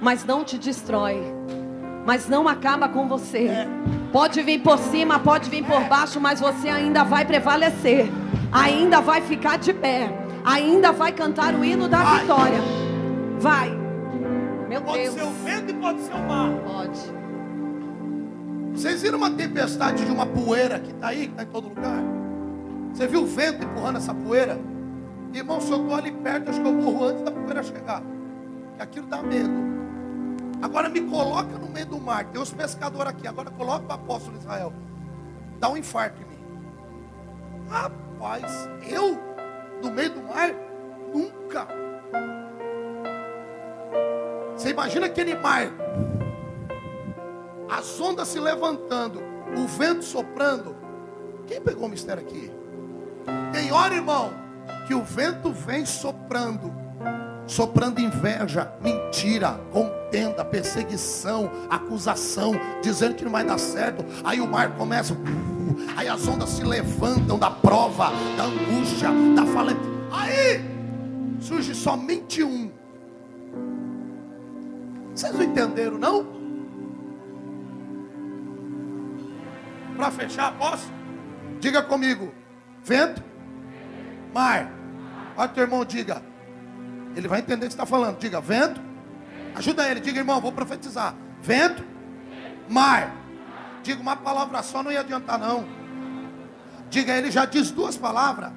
Mas 0.00 0.24
não 0.24 0.44
te 0.44 0.58
destrói. 0.58 1.22
Mas 2.04 2.28
não 2.28 2.46
acaba 2.46 2.88
com 2.88 3.08
você. 3.08 3.48
Pode 4.12 4.42
vir 4.42 4.60
por 4.60 4.78
cima, 4.78 5.18
pode 5.18 5.48
vir 5.50 5.64
por 5.64 5.80
baixo, 5.84 6.20
mas 6.20 6.40
você 6.40 6.68
ainda 6.68 7.02
vai 7.02 7.24
prevalecer 7.24 8.10
ainda 8.54 9.00
vai 9.00 9.20
ficar 9.20 9.58
de 9.58 9.74
pé, 9.74 10.08
ainda 10.44 10.92
vai 10.92 11.10
cantar 11.10 11.54
o 11.54 11.64
hino 11.64 11.88
da 11.88 12.02
vai. 12.02 12.20
vitória. 12.20 12.60
Vai. 13.38 13.70
Meu 14.68 14.80
pode 14.80 15.02
Deus. 15.02 15.14
Pode 15.14 15.26
ser 15.26 15.28
o 15.28 15.44
vento 15.44 15.70
e 15.70 15.74
pode 15.74 16.00
ser 16.02 16.14
o 16.14 16.22
mar. 16.22 16.50
Pode. 16.64 17.00
Vocês 18.72 19.02
viram 19.02 19.18
uma 19.18 19.30
tempestade 19.30 20.04
de 20.04 20.12
uma 20.12 20.24
poeira 20.24 20.78
que 20.78 20.92
está 20.92 21.08
aí, 21.08 21.26
que 21.26 21.32
está 21.32 21.42
em 21.42 21.46
todo 21.46 21.68
lugar? 21.68 22.02
Você 22.92 23.08
viu 23.08 23.22
o 23.22 23.26
vento 23.26 23.64
empurrando 23.64 23.98
essa 23.98 24.14
poeira? 24.14 24.58
Irmão, 25.32 25.60
se 25.60 25.70
eu 25.72 25.80
estou 25.80 25.96
ali 25.96 26.12
perto, 26.12 26.50
acho 26.50 26.60
que 26.60 26.66
eu 26.66 26.72
morro 26.72 27.06
antes 27.06 27.22
da 27.22 27.32
poeira 27.32 27.62
chegar. 27.62 28.02
Aquilo 28.78 29.06
dá 29.06 29.20
medo. 29.20 29.73
Agora 30.64 30.88
me 30.88 31.02
coloca 31.02 31.58
no 31.58 31.68
meio 31.68 31.84
do 31.84 32.00
mar. 32.00 32.24
Tem 32.24 32.40
os 32.40 32.50
pescadores 32.50 33.10
aqui. 33.10 33.28
Agora 33.28 33.50
coloca 33.50 33.86
o 33.86 33.92
apóstolo 33.92 34.38
Israel. 34.38 34.72
Dá 35.60 35.68
um 35.68 35.76
infarto 35.76 36.22
em 36.22 36.24
mim. 36.24 36.42
Rapaz 37.68 38.66
eu 38.88 39.18
no 39.82 39.90
meio 39.90 40.14
do 40.14 40.22
mar, 40.22 40.54
nunca. 41.12 41.68
Você 44.56 44.70
imagina 44.70 45.04
aquele 45.04 45.34
mar, 45.34 45.70
as 47.68 48.00
ondas 48.00 48.28
se 48.28 48.40
levantando, 48.40 49.20
o 49.58 49.66
vento 49.66 50.02
soprando. 50.02 50.74
Quem 51.46 51.60
pegou 51.60 51.84
o 51.84 51.90
mistério 51.90 52.22
aqui? 52.22 52.50
Tem 53.52 53.70
hora, 53.70 53.94
irmão, 53.94 54.32
que 54.86 54.94
o 54.94 55.02
vento 55.02 55.52
vem 55.52 55.84
soprando, 55.84 56.72
soprando 57.46 58.00
inveja, 58.00 58.72
mentira, 58.80 59.60
contenda, 59.72 60.44
perseguição, 60.44 61.50
acusação, 61.68 62.52
dizendo 62.82 63.14
que 63.14 63.24
não 63.24 63.32
vai 63.32 63.44
dar 63.44 63.58
certo. 63.58 64.04
Aí 64.22 64.40
o 64.40 64.46
mar 64.46 64.74
começa. 64.76 65.16
Aí 65.96 66.08
as 66.08 66.26
ondas 66.26 66.50
se 66.50 66.62
levantam 66.62 67.38
da 67.38 67.50
prova, 67.50 68.10
da 68.36 68.44
angústia, 68.44 69.08
da 69.34 69.46
falência. 69.46 69.82
Aí 70.12 70.74
surge 71.40 71.74
somente 71.74 72.42
um 72.42 72.70
Vocês 75.14 75.32
não 75.32 75.42
entenderam, 75.42 75.96
não? 75.96 76.26
Para 79.96 80.10
fechar, 80.10 80.56
posso? 80.58 80.90
Diga 81.60 81.82
comigo: 81.82 82.34
vento, 82.82 83.22
mar. 84.32 84.70
Olha 85.36 85.48
teu 85.48 85.62
irmão, 85.62 85.84
diga. 85.84 86.33
Ele 87.16 87.28
vai 87.28 87.40
entender 87.40 87.66
o 87.66 87.68
que 87.68 87.74
está 87.74 87.86
falando. 87.86 88.18
Diga: 88.18 88.40
vento. 88.40 88.80
Ajuda 89.54 89.88
ele, 89.88 90.00
diga, 90.00 90.18
irmão, 90.18 90.40
vou 90.40 90.50
profetizar. 90.50 91.14
Vento, 91.40 91.84
mar. 92.68 93.14
Diga 93.82 94.00
uma 94.00 94.16
palavra 94.16 94.62
só, 94.62 94.82
não 94.82 94.90
ia 94.90 95.00
adiantar, 95.00 95.38
não. 95.38 95.64
Diga, 96.90 97.12
ele 97.12 97.30
já 97.30 97.44
diz 97.44 97.70
duas 97.70 97.96
palavras, 97.96 98.50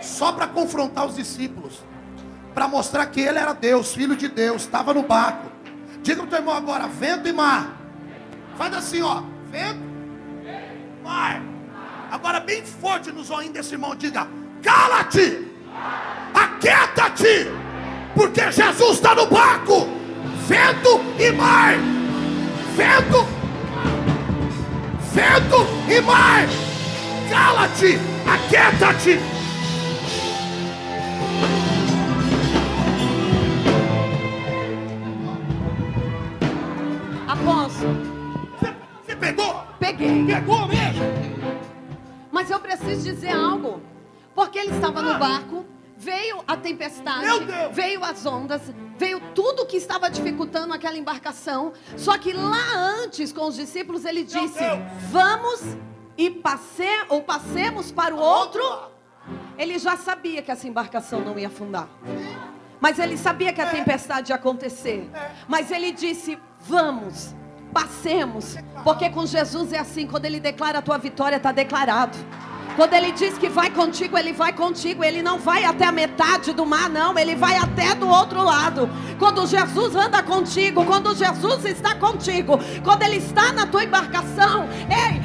só 0.00 0.32
para 0.32 0.46
confrontar 0.46 1.06
os 1.06 1.14
discípulos, 1.14 1.82
para 2.54 2.66
mostrar 2.66 3.06
que 3.06 3.20
ele 3.20 3.38
era 3.38 3.52
Deus, 3.52 3.94
filho 3.94 4.16
de 4.16 4.28
Deus, 4.28 4.62
estava 4.62 4.92
no 4.94 5.02
barco. 5.02 5.50
Diga 6.02 6.22
o 6.22 6.26
teu 6.26 6.38
irmão 6.38 6.54
agora: 6.54 6.88
vento 6.88 7.28
e 7.28 7.32
mar. 7.32 7.76
Faz 8.56 8.74
assim, 8.74 9.02
ó: 9.02 9.22
vento, 9.50 9.80
mar. 11.04 11.42
Agora, 12.10 12.40
bem 12.40 12.64
forte 12.64 13.12
nos 13.12 13.30
olhinhos 13.30 13.54
desse 13.54 13.74
irmão, 13.74 13.94
diga: 13.94 14.26
cala-te, 14.62 15.52
aquieta-te, 16.34 17.46
porque 18.16 18.50
Jesus 18.50 18.92
está 18.92 19.14
no 19.14 19.26
barco. 19.26 19.86
Vento 20.48 21.00
e 21.18 21.30
mar, 21.32 21.74
vento, 22.74 23.26
vento 25.12 25.66
e 25.88 26.00
mar. 26.00 26.46
Cala-te, 27.28 27.98
aquieta-te. 28.26 29.18
Afonso, 37.28 37.86
Você 39.04 39.16
pegou? 39.16 39.62
peguei. 39.78 40.26
Pegou 40.26 40.66
mesmo? 40.68 41.02
Mas 42.30 42.50
eu 42.50 42.58
preciso 42.60 43.02
dizer 43.02 43.30
algo. 43.30 43.80
Porque 44.34 44.58
ele 44.58 44.74
estava 44.74 45.00
no 45.02 45.18
barco, 45.18 45.64
veio 45.96 46.42
a 46.46 46.56
tempestade, 46.56 47.26
veio 47.72 48.04
as 48.04 48.24
ondas, 48.26 48.62
veio 48.98 49.20
tudo 49.34 49.66
que 49.66 49.76
estava 49.76 50.10
dificultando 50.10 50.74
aquela 50.74 50.96
embarcação. 50.96 51.72
Só 51.96 52.18
que 52.18 52.32
lá 52.32 52.74
antes, 53.02 53.32
com 53.32 53.46
os 53.46 53.56
discípulos, 53.56 54.04
ele 54.04 54.22
disse! 54.22 54.64
Vamos 55.10 55.62
e 56.16 56.30
passe, 56.30 56.88
ou 57.08 57.22
passemos 57.22 57.90
para 57.90 58.14
o 58.14 58.18
outro. 58.18 58.62
Ele 59.58 59.78
já 59.78 59.96
sabia 59.96 60.42
que 60.42 60.50
essa 60.50 60.68
embarcação 60.68 61.20
não 61.20 61.38
ia 61.38 61.48
afundar. 61.48 61.88
Mas 62.80 62.98
ele 62.98 63.16
sabia 63.16 63.52
que 63.52 63.60
a 63.60 63.66
tempestade 63.66 64.30
ia 64.30 64.36
acontecer. 64.36 65.10
Mas 65.48 65.70
ele 65.70 65.92
disse: 65.92 66.38
Vamos, 66.60 67.34
passemos. 67.72 68.56
Porque 68.84 69.08
com 69.10 69.26
Jesus 69.26 69.72
é 69.72 69.78
assim: 69.78 70.06
quando 70.06 70.26
ele 70.26 70.40
declara 70.40 70.78
a 70.78 70.82
tua 70.82 70.98
vitória, 70.98 71.36
está 71.36 71.52
declarado. 71.52 72.16
Quando 72.76 72.92
ele 72.92 73.10
diz 73.12 73.38
que 73.38 73.48
vai 73.48 73.70
contigo, 73.70 74.18
ele 74.18 74.34
vai 74.34 74.52
contigo. 74.52 75.02
Ele 75.02 75.22
não 75.22 75.38
vai 75.38 75.64
até 75.64 75.86
a 75.86 75.92
metade 75.92 76.52
do 76.52 76.66
mar, 76.66 76.90
não. 76.90 77.18
Ele 77.18 77.34
vai 77.34 77.56
até 77.56 77.94
do 77.94 78.06
outro 78.06 78.42
lado. 78.42 78.88
Quando 79.18 79.46
Jesus 79.46 79.96
anda 79.96 80.22
contigo, 80.22 80.84
quando 80.84 81.16
Jesus 81.16 81.64
está 81.64 81.94
contigo, 81.94 82.60
quando 82.84 83.02
ele 83.02 83.16
está 83.16 83.50
na 83.50 83.66
tua 83.66 83.84
embarcação, 83.84 84.68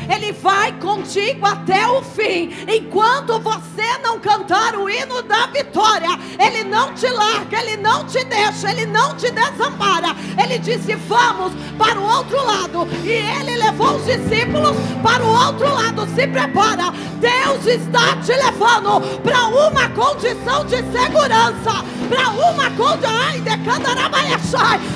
ele 0.09 0.31
vai 0.31 0.71
contigo 0.79 1.45
até 1.45 1.85
o 1.87 2.01
fim. 2.01 2.51
Enquanto 2.69 3.37
você 3.39 3.97
não 4.01 4.17
cantar 4.17 4.77
o 4.77 4.89
hino 4.89 5.21
da 5.21 5.47
vitória, 5.47 6.17
ele 6.39 6.63
não 6.63 6.93
te 6.93 7.09
larga, 7.09 7.59
ele 7.59 7.75
não 7.75 8.05
te 8.05 8.23
deixa, 8.23 8.71
ele 8.71 8.85
não 8.85 9.13
te 9.15 9.29
desampara. 9.29 10.15
Ele 10.41 10.57
disse: 10.57 10.95
Vamos 10.95 11.51
para 11.77 11.99
o 11.99 12.03
outro 12.03 12.37
lado. 12.45 12.87
E 13.03 13.09
ele 13.09 13.57
levou 13.57 13.97
os 13.97 14.05
discípulos 14.05 14.77
para 15.03 15.21
o 15.21 15.47
outro 15.47 15.67
lado. 15.67 16.07
Se 16.15 16.25
prepara. 16.27 16.93
Deus 17.19 17.40
está 17.65 18.15
te 18.17 18.33
levando 18.33 19.01
para 19.21 19.47
uma 19.47 19.89
condição 19.89 20.65
de 20.65 20.77
segurança. 20.77 21.83
Para 22.09 22.29
uma 22.29 22.69
condição. 22.71 23.11
Ai. 23.11 23.41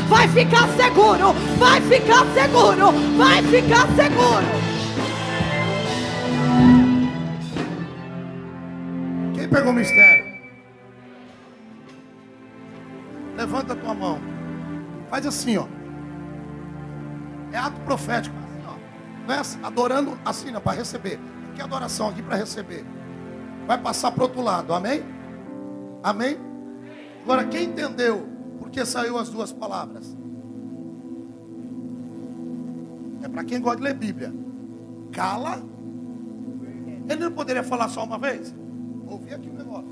Vai 0.07 0.27
ficar 0.27 0.67
seguro. 0.69 1.33
Vai 1.57 1.81
ficar 1.81 2.25
seguro. 2.33 2.91
Vai 3.17 3.41
ficar 3.43 3.87
seguro. 3.95 4.45
Quem 9.33 9.49
pegou 9.49 9.71
o 9.71 9.75
mistério? 9.75 10.25
Levanta 13.37 13.73
a 13.73 13.75
tua 13.75 13.93
mão. 13.93 14.19
Faz 15.09 15.25
assim, 15.25 15.57
ó. 15.57 15.67
É 17.51 17.57
ato 17.57 17.79
profético. 17.81 18.35
Assim, 19.29 19.59
ó. 19.63 19.67
Adorando 19.67 20.17
assim, 20.25 20.51
para 20.53 20.77
receber. 20.77 21.19
Que 21.55 21.61
adoração 21.61 22.09
aqui 22.09 22.21
para 22.21 22.35
receber. 22.35 22.85
Vai 23.65 23.81
passar 23.81 24.11
para 24.11 24.23
outro 24.23 24.41
lado. 24.41 24.73
Amém? 24.73 25.01
Amém? 26.03 26.37
Agora, 27.23 27.45
quem 27.45 27.65
entendeu 27.65 28.27
por 28.59 28.69
que 28.69 28.85
saiu 28.85 29.17
as 29.17 29.29
duas 29.29 29.51
palavras? 29.51 30.15
É 33.23 33.27
para 33.27 33.43
quem 33.43 33.59
gosta 33.59 33.77
de 33.77 33.83
ler 33.83 33.95
Bíblia. 33.95 34.31
Cala. 35.11 35.63
Ele 37.09 37.23
não 37.23 37.31
poderia 37.31 37.63
falar 37.63 37.89
só 37.89 38.03
uma 38.03 38.19
vez? 38.19 38.53
Ouvi 39.07 39.33
aqui 39.33 39.49
o 39.49 39.53
negócio. 39.53 39.87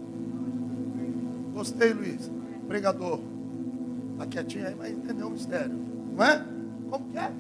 Gostei, 1.54 1.94
Luiz. 1.94 2.32
Pregador. 2.68 3.20
Está 4.14 4.28
quietinho 4.28 4.68
aí, 4.68 4.76
mas 4.76 4.92
entendeu 4.92 5.28
o 5.28 5.32
mistério. 5.32 5.76
Não 6.16 6.24
é? 6.24 6.46
Como 6.90 7.06
que 7.10 7.18
é? 7.18 7.32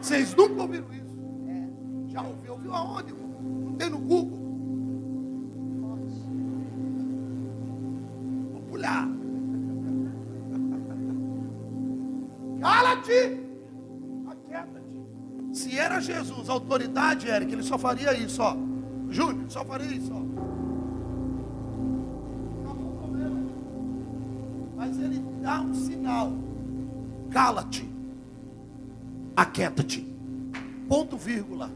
Vocês 0.00 0.34
nunca 0.34 0.62
ouviram 0.62 0.86
isso? 0.92 1.04
Já 2.08 2.22
ouviu? 2.22 2.52
Ouviu 2.52 2.74
aonde? 2.74 3.12
Não 3.12 3.74
tem 3.74 3.90
no 3.90 3.98
Google. 3.98 4.38
Vou 8.52 8.62
pular. 8.62 9.08
Cala-te! 12.60 13.40
Aquieta-te. 14.28 15.04
Se 15.52 15.78
era 15.78 16.00
Jesus, 16.00 16.48
autoridade, 16.48 17.28
Eric, 17.28 17.52
ele 17.52 17.62
só 17.62 17.78
faria 17.78 18.16
isso, 18.16 18.42
ó. 18.42 18.56
Júnior, 19.08 19.48
só 19.50 19.64
faria 19.64 19.86
isso, 19.86 20.12
ó. 20.12 20.24
Mas 24.76 24.98
ele 24.98 25.24
dá 25.40 25.60
um 25.60 25.72
sinal. 25.72 26.32
Cala-te. 27.30 27.93
Aquieta-te. 29.36 30.00
Ponto, 30.88 31.16
vírgula. 31.16 31.70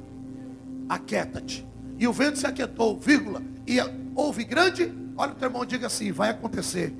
Aquieta-te. 0.88 1.66
E 1.98 2.06
o 2.06 2.12
vento 2.12 2.38
se 2.38 2.46
aquietou, 2.46 2.98
vírgula. 2.98 3.42
E 3.66 3.78
houve 4.14 4.44
grande. 4.44 4.92
Olha 5.16 5.32
o 5.32 5.34
teu 5.34 5.48
irmão, 5.48 5.64
diga 5.64 5.88
assim: 5.88 6.12
vai 6.12 6.30
acontecer. 6.30 6.94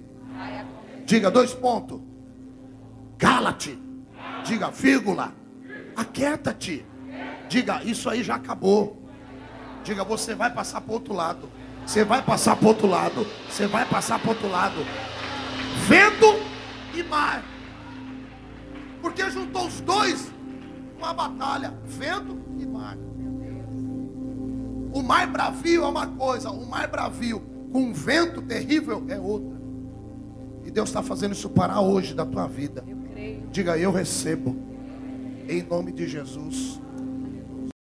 Diga 1.05 1.31
dois 1.31 1.55
pontos. 1.55 2.01
Cala-te. 3.17 3.79
Diga 4.45 4.71
vírgula. 4.71 5.33
Aquieta-te. 5.97 6.85
Diga, 7.49 7.83
isso 7.83 8.11
aí 8.11 8.23
já 8.23 8.35
acabou. 8.35 9.03
Diga, 9.85 10.05
você 10.05 10.35
vai 10.35 10.53
passar 10.53 10.81
para 10.81 10.93
outro 10.93 11.15
lado. 11.15 11.49
Você 11.87 12.05
vai 12.05 12.21
passar 12.21 12.57
para 12.57 12.69
outro 12.69 12.87
lado. 12.87 13.27
Você 13.49 13.67
vai 13.67 13.87
passar 13.87 14.19
para 14.19 14.31
outro 14.31 14.49
lado. 14.49 14.85
Vento 15.87 16.27
e 16.95 17.03
mar. 17.05 17.43
Porque 19.01 19.31
juntou 19.31 19.67
os 19.67 19.81
dois 19.81 20.31
uma 20.99 21.15
batalha, 21.15 21.73
vento 21.85 22.37
e 22.59 22.67
mar. 22.67 22.99
O 24.93 25.03
mar 25.03 25.27
bravio 25.29 25.85
é 25.85 25.87
uma 25.87 26.07
coisa, 26.07 26.51
o 26.51 26.67
mar 26.67 26.89
bravio 26.89 27.41
com 27.73 27.83
um 27.83 27.93
vento 27.93 28.43
terrível 28.43 29.05
é 29.09 29.19
outra. 29.19 29.59
E 30.65 30.71
Deus 30.71 30.89
está 30.89 31.03
fazendo 31.03 31.33
isso 31.33 31.49
parar 31.49 31.81
hoje 31.81 32.15
da 32.15 32.27
tua 32.27 32.47
vida. 32.47 32.85
Eu 32.87 32.97
creio. 33.13 33.43
Diga, 33.51 33.79
eu 33.79 33.93
recebo, 33.93 34.57
em 35.49 35.63
nome 35.63 35.93
de 35.93 36.07
Jesus. 36.07 36.81